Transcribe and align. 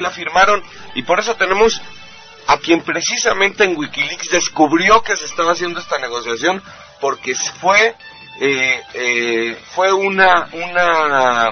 la 0.00 0.10
firmaron 0.10 0.62
y 0.94 1.02
por 1.02 1.18
eso 1.18 1.34
tenemos 1.34 1.82
a 2.46 2.58
quien 2.58 2.82
precisamente 2.82 3.64
en 3.64 3.76
Wikileaks 3.76 4.30
descubrió 4.30 5.02
que 5.02 5.16
se 5.16 5.24
estaba 5.24 5.50
haciendo 5.50 5.80
esta 5.80 5.98
negociación 5.98 6.62
porque 7.00 7.34
fue 7.34 7.96
eh, 8.40 8.80
eh, 8.94 9.58
fue 9.74 9.92
una 9.92 10.48
una 10.52 11.50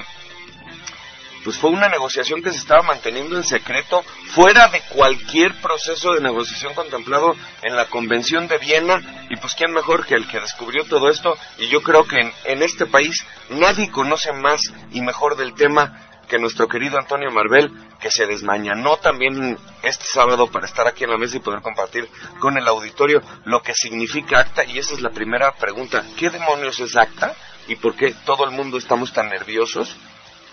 pues 1.42 1.58
fue 1.58 1.70
una 1.70 1.88
negociación 1.88 2.40
que 2.40 2.52
se 2.52 2.58
estaba 2.58 2.82
manteniendo 2.82 3.36
en 3.36 3.42
secreto 3.42 4.04
fuera 4.30 4.68
de 4.68 4.80
cualquier 4.90 5.52
proceso 5.60 6.12
de 6.14 6.20
negociación 6.20 6.74
contemplado 6.74 7.34
en 7.62 7.76
la 7.76 7.86
Convención 7.86 8.48
de 8.48 8.58
Viena. 8.58 9.00
Y 9.30 9.36
pues 9.36 9.54
quién 9.54 9.70
mejor 9.70 10.04
que 10.04 10.16
el 10.16 10.26
que 10.26 10.40
descubrió 10.40 10.84
todo 10.86 11.08
esto 11.08 11.38
y 11.58 11.68
yo 11.68 11.84
creo 11.84 12.04
que 12.04 12.18
en, 12.18 12.32
en 12.46 12.62
este 12.64 12.86
país 12.86 13.24
nadie 13.48 13.92
conoce 13.92 14.32
más 14.32 14.60
y 14.90 15.00
mejor 15.02 15.36
del 15.36 15.54
tema 15.54 16.05
que 16.28 16.38
nuestro 16.38 16.68
querido 16.68 16.98
Antonio 16.98 17.30
Marvel, 17.30 17.70
que 18.00 18.10
se 18.10 18.26
desmañanó 18.26 18.96
también 18.98 19.58
este 19.82 20.04
sábado 20.04 20.48
para 20.48 20.66
estar 20.66 20.86
aquí 20.86 21.04
en 21.04 21.10
la 21.10 21.18
mesa 21.18 21.36
y 21.36 21.40
poder 21.40 21.62
compartir 21.62 22.08
con 22.40 22.56
el 22.56 22.66
auditorio 22.66 23.22
lo 23.44 23.62
que 23.62 23.74
significa 23.74 24.40
ACTA. 24.40 24.64
Y 24.64 24.78
esa 24.78 24.94
es 24.94 25.00
la 25.00 25.10
primera 25.10 25.52
pregunta. 25.52 26.04
¿Qué 26.18 26.30
demonios 26.30 26.80
es 26.80 26.96
ACTA? 26.96 27.34
¿Y 27.68 27.76
por 27.76 27.96
qué 27.96 28.14
todo 28.24 28.44
el 28.44 28.50
mundo 28.50 28.78
estamos 28.78 29.12
tan 29.12 29.28
nerviosos 29.28 29.96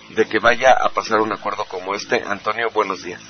de 0.10 0.26
que 0.26 0.40
vaya 0.40 0.74
a 0.74 0.90
pasar 0.90 1.20
un 1.20 1.34
acuerdo 1.34 1.66
como 1.66 1.96
este? 1.96 2.24
Antonio, 2.26 2.70
buenos 2.72 3.04
días. 3.04 3.22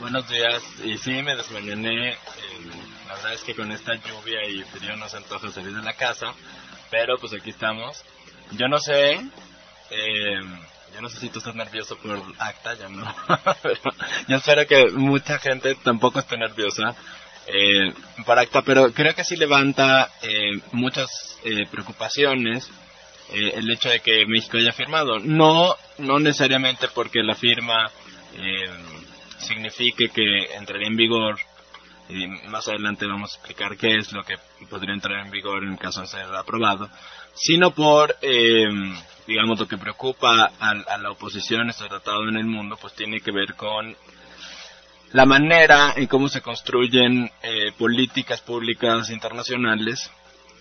Buenos 0.00 0.28
días. 0.28 0.62
Y 0.84 0.98
sí, 0.98 1.22
me 1.22 1.36
desmañané. 1.36 2.16
la 3.06 3.14
verdad 3.14 3.34
es 3.34 3.42
que 3.42 3.54
con 3.54 3.70
esta 3.70 3.94
lluvia 3.94 4.48
y 4.48 4.62
frío 4.64 4.96
no 4.96 5.08
se 5.08 5.16
antoja 5.16 5.50
salir 5.50 5.74
de 5.74 5.82
la 5.82 5.94
casa. 5.94 6.34
Pero 6.90 7.16
pues 7.18 7.32
aquí 7.34 7.50
estamos. 7.50 8.04
Yo 8.52 8.68
no 8.68 8.78
sé. 8.78 9.20
Eh, 9.90 10.40
yo 10.94 11.00
no 11.00 11.08
sé 11.08 11.20
si 11.20 11.28
tú 11.28 11.38
estás 11.38 11.54
nervioso 11.54 11.96
por 11.96 12.20
acta, 12.38 12.74
ya 12.74 12.88
no. 12.88 13.04
yo 14.28 14.36
espero 14.36 14.66
que 14.66 14.90
mucha 14.90 15.38
gente 15.38 15.74
tampoco 15.76 16.18
esté 16.18 16.36
nerviosa 16.36 16.94
eh, 17.46 17.92
por 18.24 18.38
acta, 18.38 18.62
pero 18.62 18.92
creo 18.92 19.14
que 19.14 19.24
sí 19.24 19.36
levanta 19.36 20.10
eh, 20.22 20.60
muchas 20.72 21.38
eh, 21.44 21.66
preocupaciones 21.70 22.70
eh, 23.32 23.52
el 23.56 23.70
hecho 23.70 23.88
de 23.88 24.00
que 24.00 24.26
México 24.26 24.58
haya 24.58 24.72
firmado. 24.72 25.18
No, 25.18 25.74
no 25.98 26.18
necesariamente 26.18 26.88
porque 26.94 27.22
la 27.22 27.34
firma 27.34 27.90
eh, 28.36 28.70
signifique 29.38 30.08
que 30.14 30.54
entraría 30.54 30.88
en 30.88 30.96
vigor 30.96 31.38
y 32.08 32.26
más 32.48 32.68
adelante 32.68 33.06
vamos 33.06 33.32
a 33.32 33.36
explicar 33.36 33.76
qué 33.76 33.96
es 33.96 34.12
lo 34.12 34.22
que 34.22 34.36
podría 34.68 34.92
entrar 34.92 35.24
en 35.24 35.30
vigor 35.30 35.64
en 35.64 35.76
caso 35.76 36.02
de 36.02 36.08
ser 36.08 36.26
aprobado, 36.34 36.90
sino 37.34 37.70
por, 37.70 38.16
eh, 38.20 38.68
digamos, 39.26 39.58
lo 39.58 39.68
que 39.68 39.78
preocupa 39.78 40.52
a, 40.58 40.98
la 40.98 41.10
oposición, 41.10 41.70
este 41.70 41.88
tratado 41.88 42.28
en 42.28 42.36
el 42.36 42.46
mundo, 42.46 42.76
pues 42.80 42.94
tiene 42.94 43.20
que 43.20 43.32
ver 43.32 43.54
con 43.54 43.96
la 45.12 45.26
manera 45.26 45.92
en 45.96 46.06
cómo 46.06 46.28
se 46.28 46.40
construyen 46.40 47.30
eh, 47.42 47.72
políticas 47.78 48.40
públicas 48.40 49.10
internacionales 49.10 50.10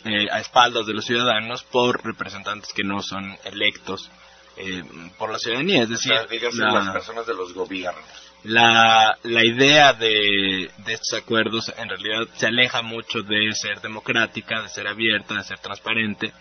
eh, 0.03 0.27
a 0.31 0.39
espaldas 0.39 0.85
de 0.85 0.93
los 0.93 1.05
ciudadanos 1.05 1.63
por 1.63 2.03
representantes 2.03 2.73
que 2.73 2.83
no 2.83 3.01
son 3.01 3.37
electos 3.45 4.09
eh, 4.57 4.83
por 5.17 5.31
la 5.31 5.39
ciudadanía, 5.39 5.83
es 5.83 5.89
decir, 5.89 6.11
las 6.11 6.89
personas 6.89 7.25
de 7.25 7.33
los 7.33 7.53
gobiernos. 7.53 8.03
La, 8.43 9.17
la 9.23 9.45
idea 9.45 9.93
de, 9.93 10.71
de, 10.77 10.93
estos 10.93 11.19
acuerdos 11.19 11.71
en 11.77 11.87
realidad 11.87 12.27
se 12.35 12.47
aleja 12.47 12.81
mucho 12.81 13.21
de 13.21 13.53
ser 13.53 13.79
democrática, 13.81 14.63
de 14.63 14.69
ser 14.69 14.87
abierta, 14.87 15.35
de 15.35 15.43
ser 15.43 15.59
transparente. 15.59 16.33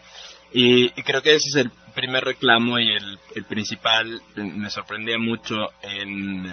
Y, 0.53 0.91
creo 1.03 1.23
que 1.23 1.35
ese 1.35 1.49
es 1.49 1.57
el 1.57 1.71
primer 1.95 2.25
reclamo 2.25 2.79
y 2.79 2.93
el, 2.93 3.45
principal. 3.49 4.21
Me 4.37 4.71
sorprendía 4.71 5.19
mucho 5.19 5.55
en, 5.83 6.47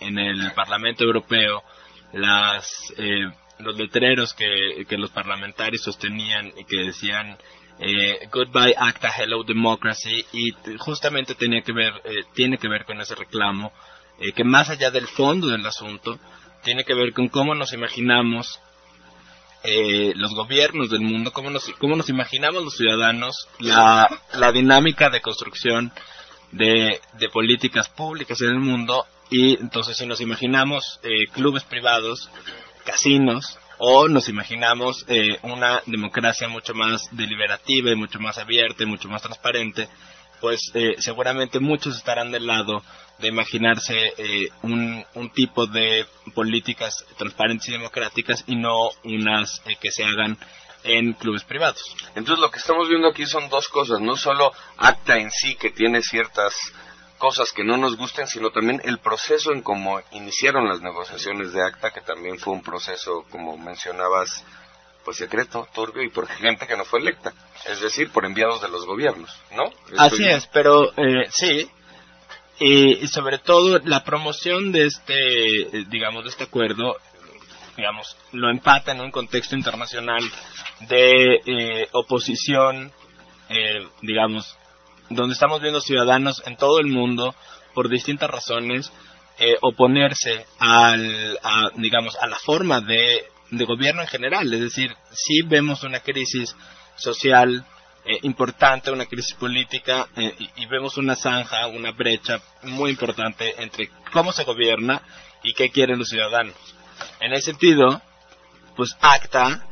en 0.00 0.18
el 0.18 0.52
Parlamento 0.52 1.04
Europeo 1.04 1.62
las, 2.12 2.68
eh, 2.98 3.30
los 3.58 3.76
letreros 3.76 4.34
que, 4.34 4.84
que 4.88 4.98
los 4.98 5.10
parlamentarios 5.10 5.82
sostenían 5.82 6.52
y 6.56 6.64
que 6.64 6.84
decían 6.84 7.36
eh, 7.78 8.28
Goodbye 8.32 8.74
Acta, 8.76 9.10
Hello 9.16 9.42
Democracy 9.44 10.24
y 10.32 10.52
justamente 10.78 11.34
tenía 11.34 11.62
que 11.62 11.72
ver, 11.72 11.92
eh, 12.04 12.24
tiene 12.34 12.58
que 12.58 12.68
ver 12.68 12.84
con 12.84 13.00
ese 13.00 13.14
reclamo 13.14 13.72
eh, 14.18 14.32
que 14.32 14.44
más 14.44 14.70
allá 14.70 14.90
del 14.90 15.06
fondo 15.06 15.48
del 15.48 15.66
asunto 15.66 16.18
tiene 16.64 16.84
que 16.84 16.94
ver 16.94 17.12
con 17.12 17.28
cómo 17.28 17.54
nos 17.54 17.72
imaginamos 17.74 18.60
eh, 19.66 20.12
los 20.14 20.34
gobiernos 20.34 20.90
del 20.90 21.00
mundo, 21.00 21.32
cómo 21.32 21.50
nos, 21.50 21.68
cómo 21.78 21.96
nos 21.96 22.08
imaginamos 22.08 22.62
los 22.64 22.76
ciudadanos 22.76 23.48
la, 23.58 24.08
la 24.34 24.52
dinámica 24.52 25.10
de 25.10 25.20
construcción 25.20 25.92
de, 26.52 27.00
de, 27.18 27.28
políticas 27.28 27.88
públicas 27.88 28.40
en 28.40 28.48
el 28.48 28.60
mundo 28.60 29.04
y 29.30 29.60
entonces 29.60 29.96
si 29.96 30.06
nos 30.06 30.20
imaginamos 30.20 31.00
eh, 31.02 31.26
clubes 31.32 31.64
privados, 31.64 32.30
casinos, 32.84 33.58
o 33.78 34.08
nos 34.08 34.28
imaginamos 34.28 35.04
eh, 35.08 35.38
una 35.42 35.82
democracia 35.86 36.48
mucho 36.48 36.74
más 36.74 37.08
deliberativa 37.10 37.90
y 37.90 37.96
mucho 37.96 38.18
más 38.20 38.38
abierta 38.38 38.84
y 38.84 38.86
mucho 38.86 39.08
más 39.08 39.22
transparente, 39.22 39.88
pues 40.40 40.60
eh, 40.74 40.94
seguramente 40.98 41.60
muchos 41.60 41.96
estarán 41.96 42.30
del 42.30 42.46
lado 42.46 42.82
de 43.18 43.28
imaginarse 43.28 43.94
eh, 44.18 44.48
un, 44.62 45.04
un, 45.14 45.30
tipo 45.30 45.66
de 45.66 46.06
políticas 46.34 47.04
transparentes 47.16 47.68
y 47.68 47.72
democráticas 47.72 48.44
y 48.46 48.56
no 48.56 48.90
unas 49.04 49.62
eh, 49.66 49.76
que 49.80 49.90
se 49.90 50.04
hagan 50.04 50.36
en 50.84 51.14
clubes 51.14 51.44
privados. 51.44 51.82
Entonces 52.14 52.38
lo 52.38 52.50
que 52.50 52.58
estamos 52.58 52.88
viendo 52.88 53.08
aquí 53.08 53.26
son 53.26 53.48
dos 53.48 53.68
cosas, 53.68 54.00
no 54.00 54.16
solo 54.16 54.52
acta 54.76 55.16
en 55.16 55.30
sí 55.30 55.56
que 55.56 55.70
tiene 55.70 56.02
ciertas 56.02 56.54
cosas 57.18 57.52
que 57.52 57.64
no 57.64 57.76
nos 57.76 57.96
gusten, 57.96 58.26
sino 58.26 58.50
también 58.50 58.80
el 58.84 58.98
proceso 58.98 59.52
en 59.52 59.62
cómo 59.62 60.00
iniciaron 60.12 60.68
las 60.68 60.80
negociaciones 60.80 61.52
de 61.52 61.62
acta, 61.62 61.90
que 61.90 62.02
también 62.02 62.38
fue 62.38 62.52
un 62.52 62.62
proceso, 62.62 63.24
como 63.30 63.56
mencionabas, 63.56 64.44
pues 65.04 65.16
secreto, 65.16 65.66
turbio 65.74 66.02
y 66.02 66.10
por 66.10 66.26
gente 66.28 66.66
que 66.66 66.76
no 66.76 66.84
fue 66.84 67.00
electa, 67.00 67.32
es 67.64 67.80
decir, 67.80 68.10
por 68.10 68.24
enviados 68.26 68.60
de 68.60 68.68
los 68.68 68.84
gobiernos, 68.84 69.30
¿no? 69.52 69.64
Así 69.96 70.28
es, 70.28 70.46
pero 70.48 70.90
eh, 70.96 71.28
sí, 71.30 71.70
y, 72.58 73.06
sobre 73.08 73.38
todo 73.38 73.78
la 73.84 74.04
promoción 74.04 74.72
de 74.72 74.86
este, 74.86 75.84
digamos, 75.88 76.24
de 76.24 76.30
este 76.30 76.44
acuerdo, 76.44 76.96
digamos, 77.76 78.16
lo 78.32 78.50
empata 78.50 78.92
en 78.92 79.00
un 79.00 79.10
contexto 79.10 79.54
internacional 79.54 80.22
de 80.88 81.40
eh, 81.46 81.88
oposición, 81.92 82.92
eh, 83.48 83.86
digamos, 84.02 84.56
donde 85.10 85.34
estamos 85.34 85.60
viendo 85.60 85.80
ciudadanos 85.80 86.42
en 86.46 86.56
todo 86.56 86.80
el 86.80 86.86
mundo 86.86 87.34
por 87.74 87.88
distintas 87.88 88.30
razones 88.30 88.90
eh, 89.38 89.56
oponerse 89.60 90.46
al, 90.58 91.38
a, 91.42 91.70
digamos, 91.76 92.16
a 92.16 92.26
la 92.26 92.38
forma 92.38 92.80
de, 92.80 93.24
de 93.50 93.64
gobierno 93.66 94.00
en 94.00 94.08
general. 94.08 94.52
Es 94.52 94.60
decir, 94.60 94.94
si 95.12 95.42
vemos 95.42 95.82
una 95.82 96.00
crisis 96.00 96.56
social 96.96 97.66
eh, 98.08 98.20
importante, 98.22 98.92
una 98.92 99.06
crisis 99.06 99.34
política 99.34 100.06
eh, 100.16 100.32
y, 100.56 100.66
vemos 100.66 100.96
una 100.96 101.16
zanja, 101.16 101.66
una 101.66 101.90
brecha 101.90 102.40
muy 102.62 102.90
importante 102.90 103.60
entre 103.60 103.90
cómo 104.12 104.30
se 104.30 104.44
gobierna 104.44 105.02
y 105.42 105.52
qué 105.54 105.70
quieren 105.70 105.98
los 105.98 106.08
ciudadanos. 106.08 106.54
En 107.18 107.32
ese 107.32 107.46
sentido, 107.46 108.00
pues 108.76 108.96
ACTA 109.00 109.66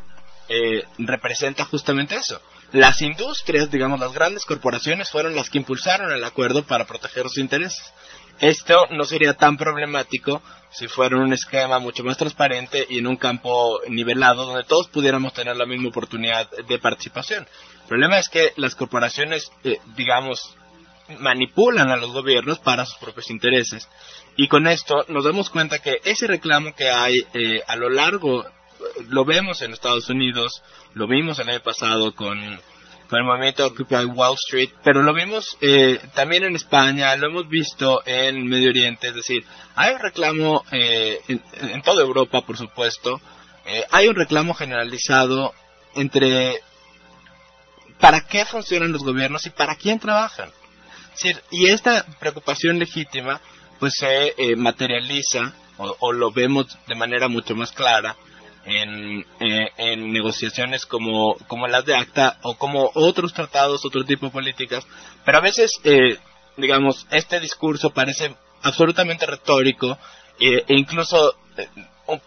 eh, 0.49 0.83
representa 0.99 1.65
justamente 1.65 2.17
eso. 2.17 2.41
Las 2.73 3.03
industrias, 3.03 3.71
digamos, 3.71 4.01
las 4.01 4.13
grandes 4.13 4.45
corporaciones 4.45 5.11
fueron 5.11 5.37
las 5.37 5.49
que 5.49 5.59
impulsaron 5.59 6.11
el 6.11 6.25
acuerdo 6.25 6.65
para 6.65 6.87
proteger 6.87 7.23
sus 7.29 7.39
intereses. 7.39 7.93
Esto 8.41 8.87
no 8.91 9.05
sería 9.05 9.35
tan 9.35 9.57
problemático 9.57 10.43
si 10.71 10.89
fuera 10.89 11.17
un 11.17 11.33
esquema 11.33 11.79
mucho 11.79 12.03
más 12.03 12.17
transparente 12.17 12.85
y 12.91 12.99
en 12.99 13.07
un 13.07 13.17
campo 13.17 13.81
nivelado 13.89 14.45
donde 14.45 14.65
todos 14.65 14.89
pudiéramos 14.89 15.33
tener 15.33 15.57
la 15.57 15.67
misma 15.67 15.91
oportunidad 15.91 16.51
de 16.51 16.79
participación. 16.81 17.47
El 17.85 17.89
problema 17.89 18.19
es 18.19 18.29
que 18.29 18.53
las 18.57 18.75
corporaciones, 18.75 19.51
eh, 19.63 19.79
digamos, 19.97 20.57
manipulan 21.19 21.91
a 21.91 21.97
los 21.97 22.13
gobiernos 22.13 22.59
para 22.59 22.87
sus 22.87 22.97
propios 22.97 23.31
intereses. 23.31 23.89
Y 24.37 24.49
con 24.49 24.67
esto 24.67 25.05
nos 25.09 25.25
damos 25.25 25.51
cuenta 25.51 25.79
que 25.79 26.01
ese 26.05 26.27
reclamo 26.27 26.75
que 26.75 26.91
hay 26.91 27.15
eh, 27.35 27.63
a 27.67 27.77
lo 27.77 27.91
largo, 27.91 28.45
lo 29.09 29.25
vemos 29.25 29.63
en 29.63 29.73
Estados 29.73 30.09
Unidos, 30.09 30.63
lo 30.95 31.07
vimos 31.07 31.39
el 31.39 31.49
año 31.49 31.61
pasado 31.61 32.15
con, 32.15 32.39
con 33.09 33.19
el 33.19 33.25
movimiento 33.25 33.67
Occupy 33.67 34.07
Wall 34.07 34.35
Street, 34.47 34.71
pero 34.83 35.03
lo 35.03 35.13
vimos 35.15 35.57
eh, 35.61 36.01
también 36.15 36.45
en 36.45 36.57
España, 36.57 37.15
lo 37.17 37.29
hemos 37.29 37.49
visto 37.49 38.03
en 38.07 38.47
Medio 38.47 38.71
Oriente, 38.71 39.09
es 39.09 39.15
decir, 39.15 39.45
hay 39.75 39.95
un 39.95 40.01
reclamo 40.01 40.65
eh, 40.73 41.21
en, 41.29 41.43
en, 41.61 41.83
toda 41.83 42.03
Europa, 42.03 42.43
por 42.43 42.57
supuesto, 42.57 43.21
eh, 43.67 43.85
hay 43.91 44.09
un 44.09 44.15
reclamo 44.15 44.55
generalizado 44.55 45.53
entre 45.95 46.61
para 48.01 48.27
qué 48.27 48.45
funcionan 48.45 48.93
los 48.93 49.03
gobiernos 49.03 49.47
y 49.47 49.51
para 49.51 49.77
quién 49.77 49.99
trabajan. 49.99 50.51
Y 51.51 51.69
esta 51.69 52.05
preocupación 52.19 52.79
legítima 52.79 53.41
pues 53.79 53.95
se 53.99 54.35
eh, 54.37 54.57
materializa 54.57 55.53
o, 55.77 56.13
lo 56.13 56.31
vemos 56.31 56.79
de 56.87 56.95
manera 56.95 57.29
mucho 57.29 57.55
más 57.55 57.73
clara 57.73 58.17
en, 58.65 59.21
eh, 59.41 59.71
en 59.77 60.13
negociaciones 60.13 60.87
como, 60.87 61.35
como 61.47 61.67
las 61.67 61.85
de 61.85 61.97
ACTA 61.97 62.39
o 62.43 62.57
como 62.57 62.91
otros 62.95 63.33
tratados, 63.33 63.85
otro 63.85 64.05
tipo 64.05 64.27
de 64.27 64.33
políticas, 64.33 64.87
pero 65.25 65.39
a 65.39 65.41
veces, 65.41 65.73
eh, 65.85 66.19
digamos, 66.57 67.07
este 67.11 67.41
discurso 67.41 67.91
parece 67.91 68.35
absolutamente 68.63 69.27
retórico 69.27 69.99
e 70.39 70.65
incluso 70.69 71.35
eh, 71.57 71.69
un, 72.07 72.21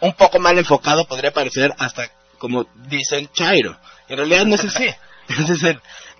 un, 0.00 0.12
poco 0.12 0.38
mal 0.38 0.58
enfocado 0.58 1.06
podría 1.06 1.32
parecer 1.32 1.72
hasta 1.78 2.10
como 2.38 2.66
dicen 2.74 3.28
Chairo. 3.32 3.76
En 4.08 4.16
realidad 4.18 4.44
no 4.46 4.54
es 4.54 4.64
así. 4.64 4.88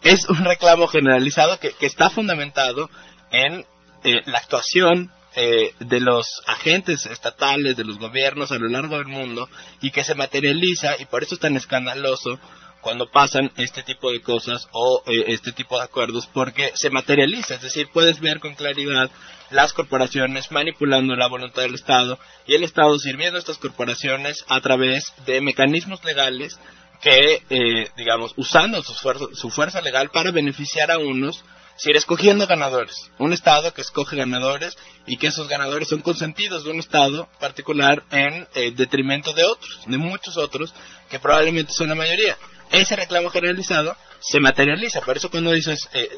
Es 0.02 0.28
un 0.28 0.44
reclamo 0.44 0.87
generalizado 0.87 1.58
que, 1.58 1.72
que 1.72 1.87
está 1.87 2.10
fundamentado 2.10 2.90
en 3.31 3.64
eh, 4.05 4.22
la 4.26 4.38
actuación 4.38 5.10
eh, 5.37 5.75
de 5.81 6.00
los 6.00 6.43
agentes 6.46 7.06
estatales, 7.06 7.76
de 7.76 7.84
los 7.84 7.99
gobiernos 7.99 8.50
a 8.50 8.58
lo 8.58 8.69
largo 8.69 8.99
del 8.99 9.06
mundo 9.06 9.49
y 9.81 9.90
que 9.90 10.05
se 10.05 10.14
materializa 10.14 10.96
y 10.99 11.05
por 11.05 11.22
eso 11.22 11.34
es 11.34 11.40
tan 11.40 11.56
escandaloso 11.56 12.40
cuando 12.81 13.10
pasan 13.10 13.52
este 13.56 13.82
tipo 13.82 14.10
de 14.10 14.20
cosas 14.20 14.69
o 14.72 15.02
eh, 15.06 15.25
este 15.28 15.52
tipo 15.52 15.76
de 15.76 15.84
acuerdos 15.84 16.28
porque 16.32 16.72
se 16.75 16.90
materializa, 16.90 17.54
es 17.54 17.62
decir, 17.62 17.88
puedes 17.93 18.20
ver 18.20 18.40
con 18.40 18.54
claridad 18.54 19.11
las 19.50 19.72
corporaciones 19.72 20.50
manipulando 20.50 21.14
la 21.16 21.28
voluntad 21.28 21.62
del 21.62 21.75
Estado 21.75 22.19
y 22.46 22.54
el 22.54 22.64
Estado 22.64 22.99
sirviendo 22.99 23.37
a 23.37 23.40
estas 23.40 23.58
corporaciones 23.58 24.44
a 24.49 24.61
través 24.61 25.12
de 25.26 25.40
mecanismos 25.40 26.04
legales 26.04 26.58
que, 27.00 27.43
eh, 27.49 27.91
digamos, 27.97 28.33
usando 28.37 28.83
su 28.83 29.50
fuerza, 29.50 29.81
legal 29.81 30.11
para 30.11 30.31
beneficiar 30.33 30.91
a 30.91 30.99
unos, 30.99 31.45
si 31.77 31.93
escogiendo 31.93 32.47
ganadores. 32.47 33.11
Un 33.19 33.33
Estado 33.33 33.73
que 33.73 33.83
escoge 33.83 34.17
ganadores 34.17 34.77
y 35.06 35.17
que 35.17 35.29
esos 35.29 35.49
ganadores 35.49 35.89
son 35.89 36.03
consentidos 36.03 36.65
de 36.65 36.71
un 36.71 36.81
Estado 36.81 37.29
particular 37.39 38.03
en 38.11 38.49
eh, 38.55 38.73
detrimento 38.75 39.33
de 39.33 39.45
otros, 39.45 39.83
de 39.87 39.97
muchos 39.97 40.37
otros, 40.37 40.75
que 41.09 41.21
probablemente 41.21 41.73
son 41.73 41.89
la 41.89 41.95
mayoría. 41.95 42.37
Ese 42.73 42.97
reclamo 42.97 43.31
generalizado 43.31 43.97
se 44.19 44.41
materializa. 44.41 45.00
Por 45.03 45.17
eso 45.17 45.31
cuando 45.31 45.53
dices, 45.53 45.89
eh, 45.93 46.11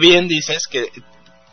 bien 0.00 0.26
dices 0.26 0.66
que 0.66 0.90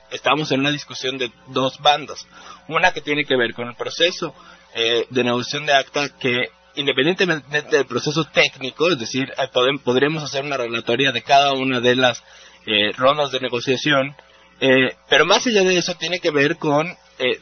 estamos 0.09 0.51
en 0.51 0.61
una 0.61 0.71
discusión 0.71 1.19
de 1.19 1.31
dos 1.49 1.77
bandas. 1.79 2.25
Una 2.67 2.91
que 2.91 3.01
tiene 3.01 3.23
que 3.23 3.37
ver 3.37 3.53
con 3.53 3.67
el 3.67 3.75
proceso 3.75 4.33
de 4.73 5.23
negociación 5.23 5.65
de 5.65 5.73
acta 5.73 6.09
que 6.19 6.49
independientemente 6.75 7.61
del 7.61 7.85
proceso 7.85 8.25
técnico, 8.25 8.89
es 8.89 8.99
decir, 8.99 9.31
eh, 9.37 9.79
podremos 9.83 10.23
hacer 10.23 10.43
una 10.43 10.57
relatoría 10.57 11.11
de 11.11 11.23
cada 11.23 11.53
una 11.53 11.79
de 11.79 11.95
las 11.95 12.23
eh, 12.65 12.91
rondas 12.97 13.31
de 13.31 13.39
negociación, 13.39 14.15
eh, 14.59 14.95
pero 15.09 15.25
más 15.25 15.45
allá 15.47 15.63
de 15.63 15.77
eso 15.77 15.95
tiene 15.95 16.19
que 16.19 16.31
ver 16.31 16.57
con, 16.57 16.95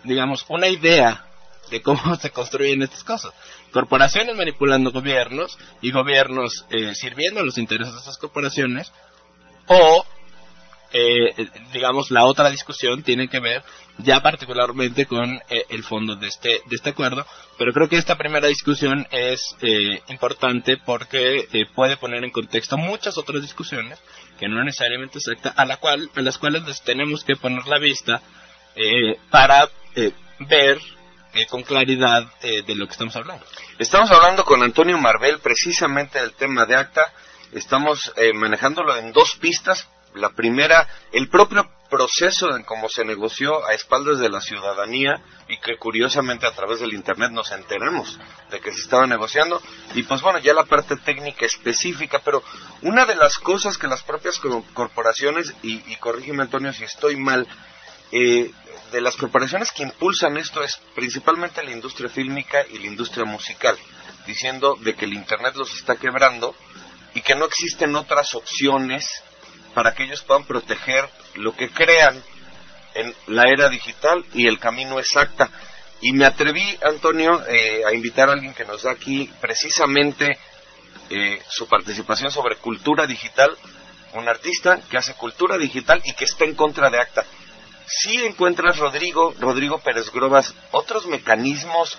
digamos, 0.03 0.45
una 0.49 0.67
idea 0.67 1.25
de 1.71 1.81
cómo 1.81 2.15
se 2.21 2.31
construyen 2.31 2.81
estas 2.81 3.03
cosas. 3.03 3.33
Corporaciones 3.71 4.35
manipulando 4.35 4.91
gobiernos 4.91 5.57
y 5.81 5.91
gobiernos 5.91 6.65
sirviendo 6.93 7.39
a 7.39 7.43
los 7.43 7.57
intereses 7.57 7.93
de 7.93 7.99
esas 8.01 8.17
corporaciones 8.17 8.91
o 9.67 10.05
eh, 10.93 11.49
digamos, 11.73 12.11
la 12.11 12.25
otra 12.25 12.49
discusión 12.49 13.03
tiene 13.03 13.27
que 13.27 13.39
ver 13.39 13.63
ya 13.99 14.21
particularmente 14.21 15.05
con 15.05 15.35
eh, 15.49 15.65
el 15.69 15.83
fondo 15.83 16.15
de 16.15 16.27
este, 16.27 16.49
de 16.49 16.75
este 16.75 16.91
acuerdo, 16.91 17.25
pero 17.57 17.73
creo 17.73 17.89
que 17.89 17.97
esta 17.97 18.17
primera 18.17 18.47
discusión 18.47 19.07
es 19.11 19.41
eh, 19.61 20.01
importante 20.09 20.77
porque 20.77 21.47
eh, 21.51 21.65
puede 21.73 21.97
poner 21.97 22.23
en 22.23 22.31
contexto 22.31 22.77
muchas 22.77 23.17
otras 23.17 23.41
discusiones 23.41 23.99
que 24.39 24.47
no 24.47 24.63
necesariamente 24.63 25.19
exacta, 25.19 25.49
a, 25.49 25.65
la 25.65 25.77
cual, 25.77 26.09
a 26.15 26.21
las 26.21 26.37
cuales 26.37 26.63
les 26.63 26.81
tenemos 26.81 27.23
que 27.23 27.35
poner 27.35 27.65
la 27.67 27.79
vista 27.79 28.21
para 29.29 29.69
ver 30.39 30.79
con 31.49 31.61
claridad 31.61 32.25
de 32.41 32.75
lo 32.75 32.87
que 32.87 32.93
estamos 32.93 33.15
hablando. 33.15 33.45
Estamos 33.77 34.09
hablando 34.09 34.43
con 34.43 34.63
Antonio 34.63 34.97
Marvel 34.97 35.39
precisamente 35.39 36.19
del 36.19 36.33
tema 36.33 36.65
de 36.65 36.75
acta. 36.75 37.13
Estamos 37.51 38.11
manejándolo 38.33 38.97
en 38.97 39.13
dos 39.13 39.37
pistas 39.39 39.87
la 40.15 40.29
primera, 40.29 40.87
el 41.11 41.29
propio 41.29 41.69
proceso 41.89 42.55
en 42.55 42.63
cómo 42.63 42.89
se 42.89 43.05
negoció 43.05 43.65
a 43.67 43.73
espaldas 43.73 44.17
de 44.17 44.29
la 44.29 44.41
ciudadanía 44.41 45.21
y 45.47 45.59
que 45.59 45.77
curiosamente 45.77 46.47
a 46.47 46.51
través 46.51 46.79
del 46.79 46.93
Internet 46.93 47.31
nos 47.31 47.51
enteramos 47.51 48.19
de 48.49 48.59
que 48.59 48.71
se 48.71 48.81
estaba 48.81 49.05
negociando. 49.05 49.61
Y 49.93 50.03
pues 50.03 50.21
bueno, 50.21 50.39
ya 50.39 50.53
la 50.53 50.65
parte 50.65 50.95
técnica 50.97 51.45
específica, 51.45 52.19
pero 52.25 52.43
una 52.81 53.05
de 53.05 53.15
las 53.15 53.37
cosas 53.37 53.77
que 53.77 53.87
las 53.87 54.01
propias 54.01 54.39
corporaciones, 54.73 55.53
y, 55.61 55.83
y 55.91 55.95
corrígeme 55.97 56.41
Antonio 56.41 56.73
si 56.73 56.83
estoy 56.83 57.15
mal, 57.15 57.47
eh, 58.11 58.51
de 58.91 59.01
las 59.01 59.15
corporaciones 59.15 59.71
que 59.71 59.83
impulsan 59.83 60.37
esto 60.37 60.63
es 60.63 60.79
principalmente 60.95 61.63
la 61.63 61.71
industria 61.71 62.09
fílmica 62.09 62.65
y 62.71 62.77
la 62.77 62.87
industria 62.87 63.25
musical, 63.25 63.77
diciendo 64.27 64.77
de 64.79 64.95
que 64.95 65.05
el 65.05 65.13
Internet 65.13 65.55
los 65.55 65.73
está 65.75 65.95
quebrando 65.95 66.55
y 67.15 67.21
que 67.21 67.35
no 67.35 67.45
existen 67.45 67.95
otras 67.95 68.35
opciones 68.35 69.23
para 69.73 69.93
que 69.93 70.03
ellos 70.03 70.21
puedan 70.21 70.45
proteger 70.45 71.07
lo 71.35 71.55
que 71.55 71.69
crean 71.69 72.21
en 72.93 73.13
la 73.27 73.43
era 73.49 73.69
digital 73.69 74.23
y 74.33 74.47
el 74.47 74.59
camino 74.59 74.99
exacta. 74.99 75.49
Y 76.01 76.11
me 76.13 76.25
atreví, 76.25 76.77
Antonio, 76.83 77.43
eh, 77.47 77.83
a 77.87 77.93
invitar 77.93 78.29
a 78.29 78.33
alguien 78.33 78.53
que 78.53 78.65
nos 78.65 78.83
da 78.83 78.91
aquí 78.91 79.31
precisamente 79.39 80.37
eh, 81.09 81.41
su 81.49 81.67
participación 81.67 82.29
sobre 82.31 82.57
cultura 82.57 83.07
digital, 83.07 83.55
un 84.13 84.27
artista 84.27 84.79
que 84.89 84.97
hace 84.97 85.13
cultura 85.15 85.57
digital 85.57 86.01
y 86.05 86.13
que 86.13 86.25
está 86.25 86.45
en 86.45 86.55
contra 86.55 86.89
de 86.89 86.99
ACTA. 86.99 87.25
Si 87.87 88.23
encuentras, 88.23 88.77
Rodrigo, 88.77 89.33
Rodrigo 89.39 89.79
Pérez 89.79 90.11
Grobas, 90.11 90.53
otros 90.71 91.05
mecanismos 91.07 91.97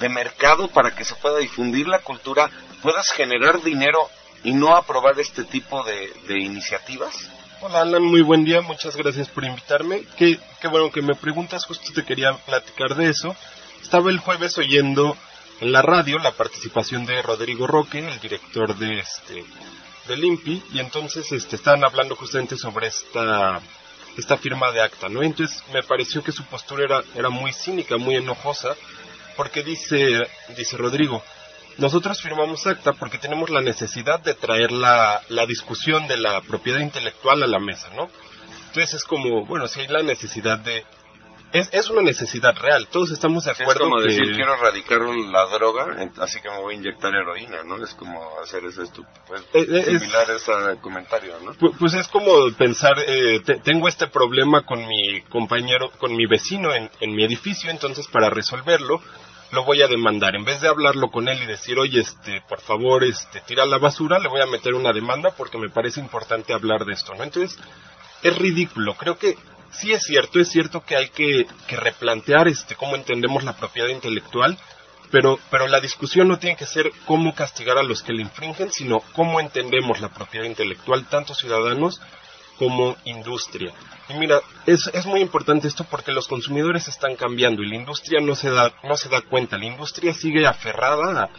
de 0.00 0.08
mercado 0.08 0.68
para 0.68 0.94
que 0.94 1.04
se 1.04 1.14
pueda 1.16 1.38
difundir 1.38 1.88
la 1.88 2.00
cultura, 2.00 2.50
puedas 2.82 3.10
generar 3.12 3.62
dinero 3.62 4.08
y 4.44 4.52
no 4.52 4.76
aprobar 4.76 5.18
este 5.18 5.44
tipo 5.44 5.82
de, 5.82 6.38
iniciativas? 6.38 7.30
Hola 7.60 7.80
Alan, 7.80 8.02
muy 8.02 8.20
buen 8.20 8.44
día, 8.44 8.60
muchas 8.60 8.94
gracias 8.96 9.28
por 9.28 9.44
invitarme. 9.44 10.04
Qué 10.16 10.38
bueno 10.70 10.90
que 10.90 11.02
me 11.02 11.14
preguntas, 11.14 11.64
justo 11.64 11.92
te 11.94 12.04
quería 12.04 12.34
platicar 12.34 12.94
de 12.94 13.08
eso. 13.08 13.34
Estaba 13.82 14.10
el 14.10 14.18
jueves 14.18 14.56
oyendo 14.58 15.16
en 15.60 15.72
la 15.72 15.82
radio 15.82 16.18
la 16.18 16.32
participación 16.32 17.06
de 17.06 17.22
Rodrigo 17.22 17.66
Roque, 17.66 17.98
el 17.98 18.20
director 18.20 18.76
de 18.76 18.98
este 18.98 19.44
del 20.06 20.22
INPI, 20.22 20.62
y 20.74 20.80
entonces 20.80 21.32
este, 21.32 21.56
estaban 21.56 21.82
hablando 21.82 22.14
justamente 22.14 22.58
sobre 22.58 22.88
esta 22.88 23.60
esta 24.16 24.36
firma 24.36 24.70
de 24.70 24.82
acta, 24.82 25.08
¿no? 25.08 25.22
Entonces 25.22 25.62
me 25.72 25.82
pareció 25.82 26.22
que 26.22 26.32
su 26.32 26.44
postura 26.44 26.84
era, 26.84 27.02
era 27.14 27.30
muy 27.30 27.52
cínica, 27.52 27.96
muy 27.96 28.16
enojosa, 28.16 28.76
porque 29.36 29.62
dice, 29.62 30.22
dice 30.56 30.76
Rodrigo, 30.76 31.22
nosotros 31.78 32.20
firmamos 32.22 32.66
acta 32.66 32.92
porque 32.92 33.18
tenemos 33.18 33.50
la 33.50 33.60
necesidad 33.60 34.20
de 34.20 34.34
traer 34.34 34.72
la, 34.72 35.20
la 35.28 35.46
discusión 35.46 36.06
de 36.06 36.16
la 36.16 36.40
propiedad 36.42 36.80
intelectual 36.80 37.42
a 37.42 37.46
la 37.46 37.58
mesa, 37.58 37.90
¿no? 37.96 38.08
Entonces 38.68 38.94
es 38.94 39.04
como, 39.04 39.44
bueno, 39.46 39.68
si 39.68 39.80
hay 39.80 39.88
la 39.88 40.02
necesidad 40.02 40.58
de... 40.58 40.84
Es, 41.52 41.68
es 41.70 41.88
una 41.88 42.02
necesidad 42.02 42.52
real, 42.56 42.88
todos 42.88 43.12
estamos 43.12 43.44
de 43.44 43.52
acuerdo. 43.52 43.84
es 43.84 43.90
como 43.90 44.00
decir, 44.00 44.34
quiero 44.34 44.54
erradicar 44.54 45.00
la 45.02 45.46
droga, 45.46 45.86
así 46.18 46.40
que 46.40 46.50
me 46.50 46.58
voy 46.58 46.74
a 46.74 46.78
inyectar 46.78 47.14
heroína, 47.14 47.62
¿no? 47.62 47.76
Es 47.84 47.94
como 47.94 48.20
hacer 48.42 48.64
ese 48.64 48.82
pues, 49.28 49.42
eh, 49.52 49.64
eh, 49.70 49.98
similar 50.00 50.28
ese 50.32 50.52
comentario, 50.80 51.38
¿no? 51.44 51.52
Pues, 51.78 51.94
es 51.94 52.08
como 52.08 52.50
pensar, 52.58 52.96
eh, 53.06 53.40
tengo 53.62 53.86
este 53.86 54.08
problema 54.08 54.62
con 54.62 54.84
mi 54.84 55.22
compañero, 55.28 55.92
con 55.92 56.16
mi 56.16 56.26
vecino 56.26 56.74
en, 56.74 56.90
en 56.98 57.14
mi 57.14 57.22
edificio, 57.22 57.70
entonces 57.70 58.08
para 58.08 58.30
resolverlo 58.30 59.00
lo 59.54 59.64
voy 59.64 59.80
a 59.82 59.88
demandar. 59.88 60.34
En 60.34 60.44
vez 60.44 60.60
de 60.60 60.68
hablarlo 60.68 61.10
con 61.10 61.28
él 61.28 61.42
y 61.42 61.46
decir, 61.46 61.78
oye, 61.78 62.00
este, 62.00 62.42
por 62.48 62.60
favor, 62.60 63.04
este, 63.04 63.40
tira 63.40 63.64
la 63.64 63.78
basura, 63.78 64.18
le 64.18 64.28
voy 64.28 64.40
a 64.40 64.46
meter 64.46 64.74
una 64.74 64.92
demanda 64.92 65.30
porque 65.36 65.58
me 65.58 65.70
parece 65.70 66.00
importante 66.00 66.52
hablar 66.52 66.84
de 66.84 66.92
esto, 66.92 67.14
¿no? 67.14 67.24
Entonces, 67.24 67.58
es 68.22 68.36
ridículo. 68.36 68.94
Creo 68.94 69.16
que 69.16 69.36
sí 69.70 69.92
es 69.92 70.02
cierto, 70.02 70.40
es 70.40 70.48
cierto 70.48 70.84
que 70.84 70.96
hay 70.96 71.08
que, 71.08 71.46
que 71.66 71.76
replantear, 71.76 72.48
este, 72.48 72.74
cómo 72.74 72.96
entendemos 72.96 73.44
la 73.44 73.56
propiedad 73.56 73.88
intelectual, 73.88 74.58
pero, 75.10 75.38
pero 75.50 75.68
la 75.68 75.80
discusión 75.80 76.28
no 76.28 76.38
tiene 76.38 76.56
que 76.56 76.66
ser 76.66 76.90
cómo 77.06 77.34
castigar 77.34 77.78
a 77.78 77.82
los 77.82 78.02
que 78.02 78.12
le 78.12 78.22
infringen, 78.22 78.72
sino 78.72 79.00
cómo 79.12 79.40
entendemos 79.40 80.00
la 80.00 80.08
propiedad 80.08 80.44
intelectual, 80.44 81.06
tanto 81.08 81.34
ciudadanos 81.34 82.00
como 82.58 82.96
industria. 83.04 83.72
Y 84.08 84.14
mira, 84.14 84.40
es, 84.66 84.90
es 84.92 85.06
muy 85.06 85.20
importante 85.20 85.68
esto 85.68 85.84
porque 85.84 86.12
los 86.12 86.28
consumidores 86.28 86.88
están 86.88 87.16
cambiando 87.16 87.62
y 87.62 87.68
la 87.68 87.76
industria 87.76 88.20
no 88.20 88.34
se 88.34 88.50
da, 88.50 88.72
no 88.82 88.96
se 88.96 89.08
da 89.08 89.22
cuenta. 89.22 89.58
La 89.58 89.66
industria 89.66 90.12
sigue 90.12 90.46
aferrada 90.46 91.30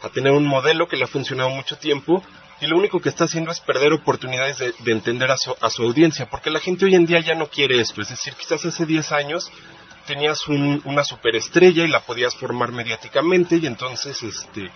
a, 0.00 0.08
tener 0.10 0.32
un 0.32 0.46
modelo 0.46 0.86
que 0.86 0.96
le 0.96 1.04
ha 1.04 1.08
funcionado 1.08 1.48
mucho 1.48 1.78
tiempo 1.78 2.22
y 2.60 2.66
lo 2.66 2.76
único 2.76 3.00
que 3.00 3.08
está 3.08 3.24
haciendo 3.24 3.50
es 3.50 3.60
perder 3.60 3.92
oportunidades 3.94 4.58
de, 4.58 4.74
de 4.78 4.92
entender 4.92 5.30
a 5.30 5.38
su, 5.38 5.56
a 5.58 5.70
su, 5.70 5.82
audiencia, 5.82 6.28
porque 6.28 6.50
la 6.50 6.60
gente 6.60 6.84
hoy 6.84 6.94
en 6.94 7.06
día 7.06 7.20
ya 7.20 7.34
no 7.34 7.48
quiere 7.48 7.80
esto. 7.80 8.02
Es 8.02 8.10
decir, 8.10 8.34
quizás 8.34 8.64
hace 8.64 8.84
10 8.84 9.12
años 9.12 9.50
tenías 10.06 10.46
un, 10.48 10.82
una 10.84 11.04
superestrella 11.04 11.84
y 11.84 11.88
la 11.88 12.00
podías 12.00 12.36
formar 12.36 12.70
mediáticamente 12.72 13.56
y 13.56 13.66
entonces 13.66 14.22
este 14.22 14.70